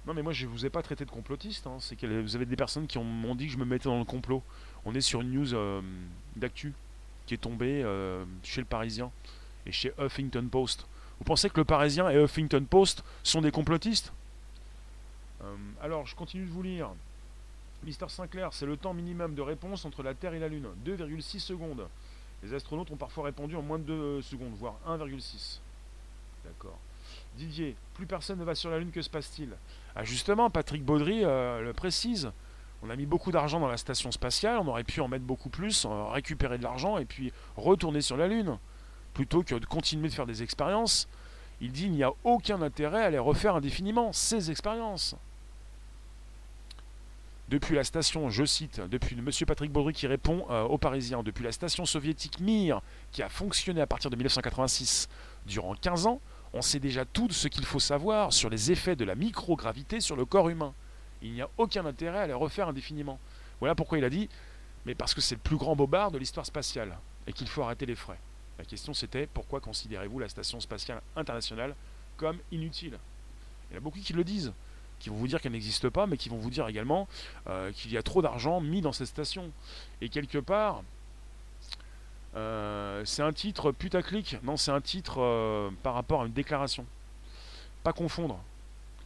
Non 0.06 0.14
mais 0.14 0.22
moi 0.22 0.32
je 0.32 0.46
vous 0.46 0.64
ai 0.64 0.70
pas 0.70 0.80
traité 0.80 1.04
de 1.04 1.10
complotiste, 1.10 1.66
hein. 1.66 1.76
vous 2.02 2.36
avez 2.36 2.46
des 2.46 2.56
personnes 2.56 2.86
qui 2.86 2.98
m'ont 2.98 3.34
dit 3.34 3.46
que 3.46 3.52
je 3.52 3.58
me 3.58 3.64
mettais 3.64 3.88
dans 3.88 3.98
le 3.98 4.04
complot. 4.04 4.42
On 4.86 4.94
est 4.94 5.00
sur 5.00 5.20
une 5.20 5.32
news 5.32 5.54
euh, 5.54 5.82
d'actu 6.34 6.72
qui 7.26 7.34
est 7.34 7.38
tombée 7.38 7.82
euh, 7.84 8.24
chez 8.42 8.60
le 8.60 8.66
Parisien 8.66 9.10
et 9.66 9.72
chez 9.72 9.92
Huffington 9.98 10.48
Post. 10.50 10.86
Vous 11.18 11.24
pensez 11.24 11.50
que 11.50 11.58
le 11.58 11.64
Parisien 11.64 12.08
et 12.08 12.16
Huffington 12.16 12.64
Post 12.64 13.04
sont 13.22 13.42
des 13.42 13.50
complotistes? 13.50 14.12
Alors 15.80 16.06
je 16.06 16.16
continue 16.16 16.46
de 16.46 16.50
vous 16.50 16.62
lire. 16.62 16.90
Mister 17.84 18.06
Sinclair, 18.08 18.52
c'est 18.52 18.66
le 18.66 18.76
temps 18.76 18.92
minimum 18.92 19.34
de 19.34 19.42
réponse 19.42 19.84
entre 19.84 20.02
la 20.02 20.14
Terre 20.14 20.34
et 20.34 20.38
la 20.38 20.48
Lune, 20.48 20.66
2,6 20.84 21.38
secondes. 21.38 21.86
Les 22.42 22.54
astronautes 22.54 22.90
ont 22.90 22.96
parfois 22.96 23.24
répondu 23.24 23.56
en 23.56 23.62
moins 23.62 23.78
de 23.78 23.84
2 23.84 24.22
secondes, 24.22 24.54
voire 24.58 24.74
1,6. 24.86 25.60
D'accord. 26.44 26.78
Didier, 27.36 27.76
plus 27.94 28.06
personne 28.06 28.38
ne 28.38 28.44
va 28.44 28.54
sur 28.54 28.70
la 28.70 28.78
Lune, 28.78 28.90
que 28.90 29.02
se 29.02 29.10
passe-t-il? 29.10 29.50
Ah 29.94 30.04
justement, 30.04 30.50
Patrick 30.50 30.84
Baudry 30.84 31.24
euh, 31.24 31.62
le 31.62 31.72
précise. 31.72 32.30
On 32.82 32.90
a 32.90 32.96
mis 32.96 33.06
beaucoup 33.06 33.32
d'argent 33.32 33.58
dans 33.58 33.68
la 33.68 33.76
station 33.76 34.12
spatiale, 34.12 34.58
on 34.58 34.68
aurait 34.68 34.84
pu 34.84 35.00
en 35.00 35.08
mettre 35.08 35.24
beaucoup 35.24 35.48
plus, 35.48 35.84
récupérer 36.12 36.58
de 36.58 36.62
l'argent 36.62 36.98
et 36.98 37.04
puis 37.04 37.32
retourner 37.56 38.00
sur 38.00 38.16
la 38.16 38.28
Lune, 38.28 38.56
plutôt 39.14 39.42
que 39.42 39.56
de 39.56 39.66
continuer 39.66 40.08
de 40.08 40.14
faire 40.14 40.26
des 40.26 40.44
expériences. 40.44 41.08
Il 41.60 41.72
dit 41.72 41.86
il 41.86 41.92
n'y 41.92 42.04
a 42.04 42.12
aucun 42.22 42.62
intérêt 42.62 43.04
à 43.04 43.10
les 43.10 43.18
refaire 43.18 43.56
indéfiniment, 43.56 44.12
ces 44.12 44.52
expériences. 44.52 45.16
Depuis 47.48 47.74
la 47.74 47.84
station, 47.84 48.28
je 48.28 48.44
cite, 48.44 48.78
depuis 48.90 49.16
M. 49.16 49.30
Patrick 49.46 49.72
Baudry 49.72 49.94
qui 49.94 50.06
répond 50.06 50.44
euh, 50.50 50.64
aux 50.64 50.76
Parisiens, 50.76 51.22
depuis 51.22 51.42
la 51.42 51.52
station 51.52 51.86
soviétique 51.86 52.40
Mir, 52.40 52.82
qui 53.10 53.22
a 53.22 53.30
fonctionné 53.30 53.80
à 53.80 53.86
partir 53.86 54.10
de 54.10 54.16
1986 54.16 55.08
durant 55.46 55.74
15 55.74 56.06
ans, 56.06 56.20
on 56.52 56.60
sait 56.60 56.78
déjà 56.78 57.06
tout 57.06 57.30
ce 57.30 57.48
qu'il 57.48 57.64
faut 57.64 57.80
savoir 57.80 58.34
sur 58.34 58.50
les 58.50 58.70
effets 58.70 58.96
de 58.96 59.04
la 59.06 59.14
microgravité 59.14 60.00
sur 60.00 60.14
le 60.14 60.26
corps 60.26 60.50
humain. 60.50 60.74
Il 61.22 61.32
n'y 61.32 61.40
a 61.40 61.48
aucun 61.56 61.86
intérêt 61.86 62.18
à 62.18 62.26
les 62.26 62.34
refaire 62.34 62.68
indéfiniment. 62.68 63.18
Voilà 63.60 63.74
pourquoi 63.74 63.96
il 63.96 64.04
a 64.04 64.10
dit, 64.10 64.28
mais 64.84 64.94
parce 64.94 65.14
que 65.14 65.22
c'est 65.22 65.34
le 65.34 65.40
plus 65.40 65.56
grand 65.56 65.74
bobard 65.74 66.10
de 66.10 66.18
l'histoire 66.18 66.44
spatiale, 66.44 66.98
et 67.26 67.32
qu'il 67.32 67.48
faut 67.48 67.62
arrêter 67.62 67.86
les 67.86 67.96
frais. 67.96 68.18
La 68.58 68.66
question 68.66 68.92
c'était, 68.92 69.26
pourquoi 69.26 69.60
considérez-vous 69.60 70.18
la 70.18 70.28
station 70.28 70.60
spatiale 70.60 71.00
internationale 71.16 71.74
comme 72.18 72.36
inutile? 72.52 72.98
Il 73.70 73.74
y 73.74 73.76
en 73.76 73.78
a 73.78 73.80
beaucoup 73.80 74.00
qui 74.00 74.12
le 74.12 74.24
disent, 74.24 74.52
qui 74.98 75.10
vont 75.10 75.16
vous 75.16 75.28
dire 75.28 75.40
qu'elle 75.40 75.52
n'existe 75.52 75.88
pas, 75.88 76.06
mais 76.06 76.16
qui 76.16 76.28
vont 76.28 76.38
vous 76.38 76.50
dire 76.50 76.68
également 76.68 77.08
euh, 77.48 77.72
qu'il 77.72 77.92
y 77.92 77.96
a 77.96 78.02
trop 78.02 78.22
d'argent 78.22 78.60
mis 78.60 78.80
dans 78.80 78.92
cette 78.92 79.08
station. 79.08 79.50
Et 80.00 80.08
quelque 80.08 80.38
part, 80.38 80.82
euh, 82.36 83.04
c'est 83.04 83.22
un 83.22 83.32
titre 83.32 83.72
putaclic. 83.72 84.36
Non, 84.42 84.56
c'est 84.56 84.70
un 84.70 84.80
titre 84.80 85.20
euh, 85.20 85.70
par 85.82 85.94
rapport 85.94 86.22
à 86.22 86.26
une 86.26 86.32
déclaration. 86.32 86.86
Pas 87.82 87.92
confondre. 87.92 88.42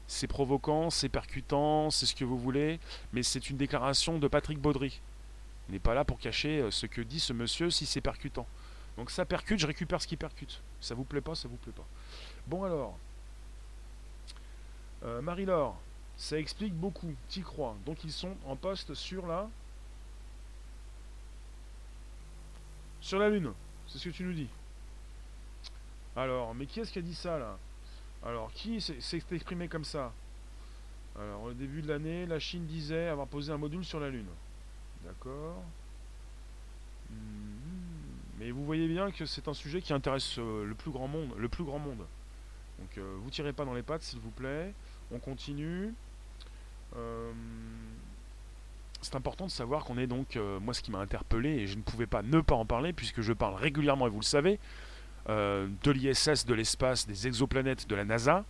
C'est 0.07 0.27
provoquant, 0.27 0.91
c'est 0.91 1.09
percutant, 1.09 1.91
c'est 1.91 2.07
ce 2.07 2.15
que 2.15 2.25
vous 2.25 2.39
voulez, 2.39 2.81
mais 3.13 3.23
c'est 3.23 3.49
une 3.49 3.57
déclaration 3.57 4.19
de 4.19 4.29
Patrick 4.29 4.59
Baudry. 4.59 5.01
Il 5.69 5.73
n'est 5.73 5.79
pas 5.79 5.95
là 5.95 6.05
pour 6.05 6.19
cacher 6.19 6.67
ce 6.71 6.87
que 6.87 7.01
dit 7.01 7.21
ce 7.21 7.33
monsieur 7.33 7.71
si 7.71 7.87
c'est 7.87 8.01
percutant. 8.01 8.47
Donc 8.99 9.11
ça 9.11 9.25
percute, 9.25 9.59
je 9.59 9.67
récupère 9.67 10.03
ce 10.03 10.07
qui 10.07 10.17
percute. 10.17 10.61
Ça 10.81 10.95
vous 10.95 11.05
plaît 11.05 11.23
pas, 11.23 11.35
ça 11.35 11.49
vous 11.49 11.57
plaît 11.57 11.73
pas. 11.73 11.87
Bon 12.47 12.65
alors, 12.65 12.99
Marie-Laure, 15.05 15.77
ça 16.17 16.39
explique 16.39 16.75
beaucoup, 16.75 17.13
t'y 17.29 17.43
crois. 17.43 17.77
Donc 17.87 18.05
ils 18.05 18.13
sont 18.13 18.37
en 18.47 18.57
poste 18.57 18.95
sur 18.95 19.27
la 19.27 19.49
Sur 23.03 23.19
la 23.19 23.29
Lune, 23.29 23.53
c'est 23.89 23.99
ce 23.99 24.09
que 24.09 24.15
tu 24.15 24.23
nous 24.23 24.33
dis. 24.33 24.49
Alors, 26.15 26.55
mais 26.55 26.67
qui 26.67 26.79
est-ce 26.79 26.93
qui 26.93 27.01
a 27.01 27.03
dit 27.03 27.17
ça 27.17 27.37
là? 27.37 27.59
Alors, 28.25 28.53
qui 28.53 28.81
s'est 28.81 29.21
exprimé 29.33 29.67
comme 29.67 29.85
ça? 29.85 30.13
Alors, 31.19 31.43
au 31.43 31.53
début 31.53 31.83
de 31.83 31.89
l'année, 31.89 32.27
la 32.27 32.39
Chine 32.39 32.65
disait 32.65 33.09
avoir 33.09 33.27
posé 33.27 33.53
un 33.53 33.59
module 33.59 33.85
sur 33.85 33.99
la 33.99 34.09
Lune. 34.09 34.29
D'accord. 35.05 35.65
Hmm. 37.11 37.17
Mais 38.39 38.53
vous 38.53 38.65
voyez 38.65 38.87
bien 38.87 39.11
que 39.11 39.27
c'est 39.27 39.49
un 39.49 39.55
sujet 39.55 39.83
qui 39.83 39.93
intéresse 39.93 40.39
euh, 40.39 40.65
le 40.65 40.75
plus 40.77 40.93
grand 40.93 41.09
monde. 41.09 41.35
Le 41.37 41.49
plus 41.49 41.65
grand 41.65 41.81
monde. 41.81 42.07
Donc, 42.79 42.99
euh, 42.99 43.17
vous 43.21 43.31
tirez 43.31 43.53
pas 43.53 43.65
dans 43.65 43.75
les 43.75 43.83
pattes, 43.83 44.03
s'il 44.03 44.21
vous 44.21 44.31
plaît. 44.31 44.73
On 45.15 45.19
continue. 45.19 45.93
Euh, 46.97 47.33
c'est 49.03 49.17
important 49.17 49.47
de 49.47 49.51
savoir 49.51 49.85
qu'on 49.85 49.99
est 49.99 50.07
donc, 50.07 50.37
euh, 50.37 50.61
moi 50.61 50.75
ce 50.75 50.83
qui 50.83 50.91
m'a 50.91 50.99
interpellé, 50.99 51.51
et 51.51 51.67
je 51.67 51.77
ne 51.77 51.83
pouvais 51.83 52.07
pas 52.07 52.23
ne 52.23 52.41
pas 52.41 52.55
en 52.55 52.65
parler, 52.65 52.93
puisque 52.93 53.21
je 53.21 53.33
parle 53.33 53.55
régulièrement, 53.55 54.07
et 54.07 54.11
vous 54.11 54.21
le 54.21 54.25
savez, 54.25 54.59
euh, 55.29 55.69
de 55.83 55.91
l'ISS, 55.91 56.47
de 56.47 56.55
l'espace, 56.55 57.07
des 57.07 57.27
exoplanètes, 57.27 57.89
de 57.89 57.95
la 57.95 58.05
NASA, 58.05 58.45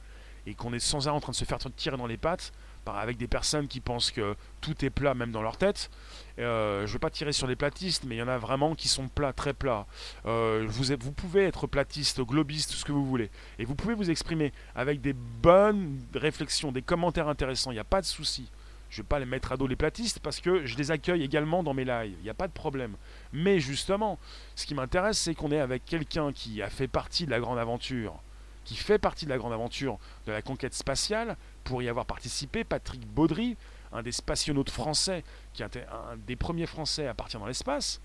et 0.47 0.55
qu'on 0.55 0.73
est 0.73 0.79
sans 0.79 1.09
arrêt 1.09 1.17
en 1.17 1.21
train 1.21 1.33
de 1.33 1.37
se 1.37 1.45
faire 1.45 1.59
tirer 1.77 1.97
dans 1.97 2.07
les 2.07 2.17
pattes, 2.17 2.53
avec 2.87 3.17
des 3.17 3.27
personnes 3.27 3.69
qui 3.69 3.81
pensent 3.81 4.11
que 4.11 4.35
tout 4.61 4.85
est 4.85 4.91
plat, 4.91 5.15
même 5.15 5.31
dans 5.31 5.43
leur 5.43 5.57
tête. 5.57 5.91
Euh, 6.39 6.81
je 6.81 6.87
ne 6.87 6.93
veux 6.93 6.99
pas 6.99 7.11
tirer 7.11 7.33
sur 7.33 7.47
les 7.47 7.57
platistes, 7.57 8.05
mais 8.05 8.17
il 8.17 8.19
y 8.19 8.23
en 8.23 8.29
a 8.29 8.39
vraiment 8.39 8.75
qui 8.75 8.89
sont 8.89 9.09
plats, 9.09 9.33
très 9.33 9.53
plats. 9.53 9.87
vous, 10.25 10.85
vous 11.01 11.13
pouvez 11.13 11.45
être 11.45 11.67
platiste, 11.67 12.21
globiste, 12.21 12.71
tout 12.71 12.77
ce 12.77 12.85
que 12.85 12.93
vous 12.93 13.07
voulez, 13.07 13.31
et 13.59 13.65
vous 13.65 13.75
pouvez 13.75 13.95
vous 13.95 14.11
exprimer 14.11 14.53
avec 14.75 15.01
des 15.01 15.13
bonnes 15.13 16.01
réflexions, 16.15 16.73
des 16.73 16.83
commentaires 16.83 17.29
intéressants, 17.29 17.71
il 17.71 17.75
n'y 17.75 17.81
a 17.81 17.85
pas 17.85 18.01
de 18.01 18.07
souci. 18.07 18.49
Je 18.93 19.01
ne 19.01 19.05
vais 19.05 19.09
pas 19.09 19.19
les 19.19 19.25
mettre 19.25 19.53
à 19.53 19.57
dos 19.57 19.67
les 19.67 19.75
platistes 19.75 20.21
parce 20.21 20.39
que 20.39 20.67
je 20.67 20.77
les 20.77 20.91
accueille 20.91 21.23
également 21.23 21.63
dans 21.63 21.73
mes 21.73 21.87
lives. 21.87 22.15
Il 22.19 22.25
n'y 22.25 22.29
a 22.29 22.35
pas 22.35 22.47
de 22.47 22.53
problème. 22.53 22.95
Mais 23.33 23.59
justement, 23.59 24.19
ce 24.55 24.67
qui 24.67 24.75
m'intéresse, 24.75 25.19
c'est 25.19 25.35
qu'on 25.35 25.51
est 25.51 25.61
avec 25.61 25.87
quelqu'un 25.87 26.31
qui 26.31 26.61
a 26.61 26.69
fait 26.69 26.89
partie 26.89 27.25
de 27.25 27.31
la 27.31 27.41
grande 27.41 27.59
aventure, 27.59 28.21
qui 28.65 28.77
fait 28.77 28.99
partie 28.99 29.25
de 29.25 29.31
la 29.31 29.39
grande 29.39 29.53
aventure 29.53 29.99
de 30.27 30.33
la 30.33 30.43
conquête 30.43 30.75
spatiale, 30.75 31.37
pour 31.65 31.83
y 31.83 31.89
avoir 31.89 32.07
participé, 32.07 32.65
Patrick 32.65 33.07
Baudry, 33.07 33.57
un 33.93 34.03
des 34.03 34.13
spationautes 34.13 34.71
français, 34.71 35.25
qui 35.53 35.63
est 35.63 35.77
un 35.77 36.17
des 36.27 36.37
premiers 36.37 36.67
Français 36.67 37.07
à 37.07 37.15
partir 37.15 37.41
dans 37.41 37.47
l'espace, 37.47 38.01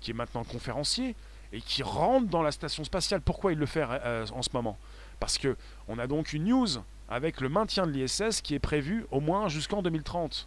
qui 0.00 0.10
est 0.10 0.14
maintenant 0.14 0.44
conférencier, 0.44 1.14
et 1.52 1.60
qui 1.60 1.82
rentre 1.82 2.28
dans 2.28 2.42
la 2.42 2.52
station 2.52 2.84
spatiale. 2.84 3.20
Pourquoi 3.20 3.52
il 3.52 3.58
le 3.58 3.66
fait 3.66 3.84
euh, 3.88 4.26
en 4.32 4.42
ce 4.42 4.50
moment? 4.52 4.76
Parce 5.18 5.38
que 5.38 5.56
on 5.88 5.98
a 5.98 6.06
donc 6.06 6.32
une 6.32 6.44
news 6.44 6.68
avec 7.08 7.40
le 7.40 7.48
maintien 7.48 7.86
de 7.86 7.92
l'ISS 7.92 8.42
qui 8.42 8.54
est 8.54 8.58
prévu 8.58 9.06
au 9.10 9.20
moins 9.20 9.48
jusqu'en 9.48 9.82
2030. 9.82 10.46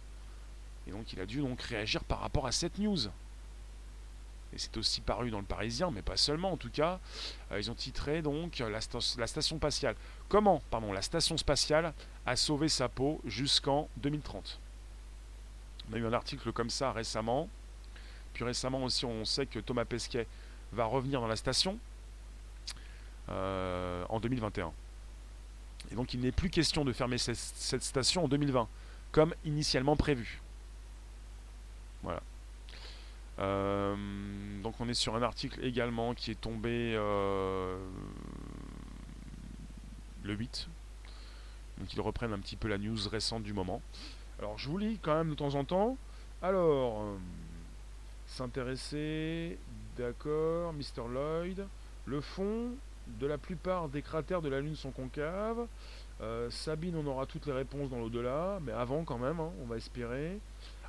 Et 0.86 0.90
donc 0.92 1.12
il 1.12 1.20
a 1.20 1.26
dû 1.26 1.40
donc 1.40 1.60
réagir 1.62 2.04
par 2.04 2.20
rapport 2.20 2.46
à 2.46 2.52
cette 2.52 2.78
news. 2.78 2.98
Et 4.54 4.58
c'est 4.58 4.76
aussi 4.76 5.00
paru 5.00 5.30
dans 5.30 5.38
le 5.38 5.44
Parisien, 5.44 5.90
mais 5.90 6.02
pas 6.02 6.16
seulement 6.16 6.52
en 6.52 6.56
tout 6.56 6.70
cas. 6.70 7.00
Euh, 7.50 7.58
ils 7.58 7.70
ont 7.70 7.74
titré 7.74 8.22
donc 8.22 8.58
la, 8.58 8.80
station 8.80 9.56
spatiale. 9.56 9.96
Comment, 10.28 10.62
pardon, 10.70 10.92
la 10.92 11.02
station 11.02 11.36
spatiale 11.36 11.92
a 12.26 12.36
sauvé 12.36 12.68
sa 12.68 12.88
peau 12.88 13.20
jusqu'en 13.24 13.88
2030. 13.98 14.60
On 15.90 15.94
a 15.94 15.98
eu 15.98 16.06
un 16.06 16.12
article 16.12 16.52
comme 16.52 16.70
ça 16.70 16.92
récemment. 16.92 17.48
Puis 18.34 18.44
récemment 18.44 18.82
aussi, 18.84 19.04
on 19.04 19.24
sait 19.24 19.46
que 19.46 19.58
Thomas 19.58 19.84
Pesquet 19.84 20.26
va 20.72 20.84
revenir 20.84 21.20
dans 21.20 21.26
la 21.26 21.36
station 21.36 21.78
euh, 23.28 24.04
en 24.08 24.20
2021. 24.20 24.72
Et 25.90 25.94
donc 25.94 26.14
il 26.14 26.20
n'est 26.20 26.32
plus 26.32 26.50
question 26.50 26.84
de 26.84 26.92
fermer 26.92 27.18
cette, 27.18 27.82
station 27.82 28.24
en 28.24 28.28
2020, 28.28 28.68
comme 29.10 29.34
initialement 29.44 29.96
prévu. 29.96 30.40
Voilà. 32.02 32.22
Euh, 33.38 33.96
donc 34.62 34.74
on 34.80 34.88
est 34.88 34.94
sur 34.94 35.16
un 35.16 35.22
article 35.22 35.64
également 35.64 36.14
qui 36.14 36.30
est 36.30 36.40
tombé 36.40 36.94
euh, 36.96 37.78
le 40.22 40.34
8. 40.34 40.68
Donc 41.78 41.92
ils 41.94 42.00
reprennent 42.00 42.32
un 42.32 42.38
petit 42.38 42.56
peu 42.56 42.68
la 42.68 42.78
news 42.78 42.98
récente 43.10 43.42
du 43.42 43.52
moment. 43.52 43.80
Alors 44.38 44.58
je 44.58 44.68
vous 44.68 44.78
lis 44.78 44.98
quand 45.00 45.14
même 45.14 45.30
de 45.30 45.34
temps 45.34 45.54
en 45.54 45.64
temps. 45.64 45.96
Alors, 46.42 47.02
euh, 47.02 47.16
s'intéresser, 48.26 49.58
d'accord, 49.96 50.72
Mr. 50.72 51.08
Lloyd, 51.08 51.66
le 52.06 52.20
fond, 52.20 52.70
de 53.06 53.26
la 53.26 53.38
plupart 53.38 53.88
des 53.88 54.02
cratères 54.02 54.42
de 54.42 54.48
la 54.48 54.60
Lune 54.60 54.76
sont 54.76 54.90
concaves. 54.90 55.66
Sabine, 56.50 56.94
on 56.94 57.04
aura 57.06 57.26
toutes 57.26 57.46
les 57.46 57.52
réponses 57.52 57.90
dans 57.90 57.98
l'au-delà, 57.98 58.60
mais 58.62 58.70
avant 58.70 59.02
quand 59.02 59.18
même, 59.18 59.40
hein, 59.40 59.50
on 59.60 59.66
va 59.66 59.76
espérer. 59.76 60.38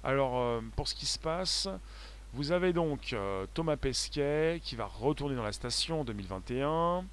Alors, 0.03 0.61
pour 0.75 0.87
ce 0.87 0.93
qui 0.93 1.07
se 1.07 1.17
passe, 1.17 1.67
vous 2.33 2.51
avez 2.51 2.73
donc 2.73 3.13
euh, 3.13 3.45
Thomas 3.53 3.77
Pesquet 3.77 4.59
qui 4.63 4.75
va 4.75 4.85
retourner 4.85 5.35
dans 5.35 5.43
la 5.43 5.51
station 5.51 6.01
en 6.01 6.03
2021. 6.03 7.05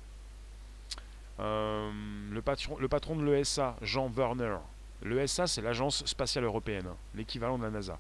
le, 1.38 2.40
patron, 2.40 2.76
le 2.78 2.88
patron 2.88 3.16
de 3.16 3.24
l'ESA, 3.24 3.76
Jean 3.82 4.08
Werner. 4.08 4.56
L'ESA, 5.02 5.46
c'est 5.46 5.62
l'Agence 5.62 6.04
spatiale 6.06 6.44
européenne, 6.44 6.88
l'équivalent 7.14 7.58
de 7.58 7.64
la 7.64 7.70
NASA. 7.70 7.98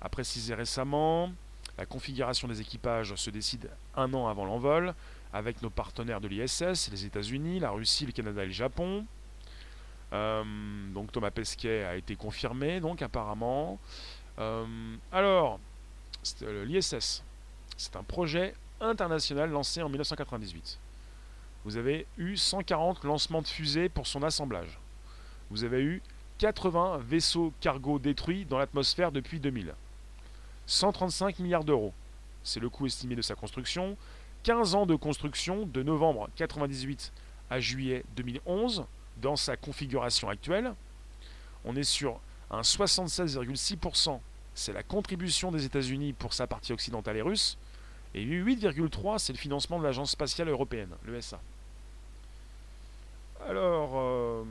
A 0.00 0.08
précisé 0.08 0.54
récemment, 0.54 1.32
la 1.76 1.86
configuration 1.86 2.48
des 2.48 2.60
équipages 2.60 3.14
se 3.14 3.30
décide 3.30 3.70
un 3.96 4.12
an 4.14 4.28
avant 4.28 4.44
l'envol 4.44 4.94
avec 5.32 5.62
nos 5.62 5.70
partenaires 5.70 6.20
de 6.20 6.28
l'ISS, 6.28 6.90
les 6.90 7.04
États-Unis, 7.04 7.60
la 7.60 7.70
Russie, 7.70 8.06
le 8.06 8.12
Canada 8.12 8.42
et 8.42 8.46
le 8.46 8.52
Japon. 8.52 9.06
Euh, 10.12 10.42
donc 10.92 11.12
Thomas 11.12 11.30
Pesquet 11.30 11.84
a 11.84 11.96
été 11.96 12.16
confirmé, 12.16 12.80
donc 12.80 13.02
apparemment. 13.02 13.78
Euh, 14.38 14.64
alors, 15.12 15.54
euh, 15.54 15.58
l'ISS, 16.42 17.22
c'est 17.76 17.96
un 17.96 18.02
projet 18.02 18.54
international 18.80 19.50
lancé 19.50 19.82
en 19.82 19.88
1998. 19.88 20.78
Vous 21.64 21.76
avez 21.76 22.06
eu 22.16 22.36
140 22.36 23.04
lancements 23.04 23.42
de 23.42 23.46
fusées 23.46 23.88
pour 23.88 24.06
son 24.06 24.22
assemblage. 24.22 24.78
Vous 25.50 25.64
avez 25.64 25.82
eu 25.82 26.02
80 26.38 26.98
vaisseaux 26.98 27.52
cargo 27.60 27.98
détruits 27.98 28.44
dans 28.44 28.58
l'atmosphère 28.58 29.12
depuis 29.12 29.40
2000. 29.40 29.74
135 30.66 31.38
milliards 31.40 31.64
d'euros. 31.64 31.92
C'est 32.44 32.60
le 32.60 32.68
coût 32.68 32.86
estimé 32.86 33.16
de 33.16 33.22
sa 33.22 33.34
construction. 33.34 33.96
15 34.44 34.74
ans 34.74 34.86
de 34.86 34.94
construction 34.94 35.66
de 35.66 35.82
novembre 35.82 36.28
1998 36.36 37.12
à 37.50 37.60
juillet 37.60 38.04
2011 38.16 38.84
dans 39.16 39.36
sa 39.36 39.56
configuration 39.56 40.28
actuelle. 40.28 40.74
On 41.64 41.74
est 41.74 41.82
sur 41.82 42.20
un 42.50 42.60
76,6%, 42.60 44.20
c'est 44.58 44.72
la 44.72 44.82
contribution 44.82 45.52
des 45.52 45.64
États-Unis 45.64 46.12
pour 46.12 46.34
sa 46.34 46.46
partie 46.46 46.72
occidentale 46.72 47.16
et 47.16 47.22
russe, 47.22 47.56
et 48.14 48.24
8,3% 48.24 49.18
c'est 49.18 49.32
le 49.32 49.38
financement 49.38 49.78
de 49.78 49.84
l'Agence 49.84 50.10
spatiale 50.10 50.48
européenne, 50.48 50.90
l'ESA. 51.06 51.40
Alors, 53.46 53.92
euh, 53.94 54.42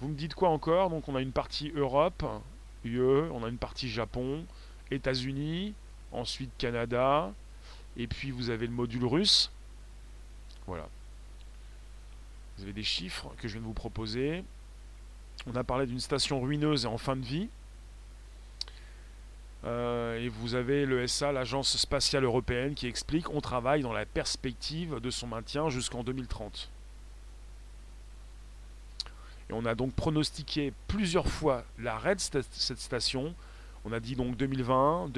vous 0.00 0.08
me 0.08 0.14
dites 0.14 0.34
quoi 0.34 0.48
encore? 0.48 0.88
Donc, 0.88 1.06
on 1.08 1.14
a 1.14 1.20
une 1.20 1.32
partie 1.32 1.70
Europe, 1.76 2.24
UE, 2.84 3.30
on 3.30 3.44
a 3.44 3.48
une 3.48 3.58
partie 3.58 3.90
Japon, 3.90 4.44
États-Unis, 4.90 5.74
ensuite 6.12 6.50
Canada, 6.56 7.32
et 7.98 8.06
puis 8.06 8.30
vous 8.30 8.48
avez 8.48 8.66
le 8.66 8.72
module 8.72 9.04
russe. 9.04 9.50
Voilà. 10.66 10.88
Vous 12.56 12.64
avez 12.64 12.72
des 12.72 12.82
chiffres 12.82 13.30
que 13.36 13.48
je 13.48 13.54
viens 13.54 13.62
de 13.62 13.66
vous 13.66 13.74
proposer. 13.74 14.44
On 15.46 15.54
a 15.56 15.62
parlé 15.62 15.86
d'une 15.86 16.00
station 16.00 16.40
ruineuse 16.40 16.84
et 16.84 16.88
en 16.88 16.96
fin 16.96 17.16
de 17.16 17.24
vie. 17.24 17.50
Euh, 19.66 20.20
et 20.20 20.28
vous 20.28 20.54
avez 20.54 20.86
l'ESA, 20.86 21.32
l'Agence 21.32 21.76
spatiale 21.76 22.24
européenne, 22.24 22.74
qui 22.74 22.86
explique 22.86 23.28
on 23.30 23.40
travaille 23.40 23.82
dans 23.82 23.92
la 23.92 24.06
perspective 24.06 25.00
de 25.00 25.10
son 25.10 25.26
maintien 25.26 25.68
jusqu'en 25.70 26.04
2030. 26.04 26.70
Et 29.50 29.52
on 29.52 29.64
a 29.64 29.74
donc 29.74 29.92
pronostiqué 29.92 30.72
plusieurs 30.88 31.28
fois 31.28 31.64
l'arrêt 31.78 32.14
de 32.14 32.20
cette 32.20 32.78
station. 32.78 33.34
On 33.84 33.92
a 33.92 34.00
dit 34.00 34.16
donc 34.16 34.36
2020, 34.36 35.08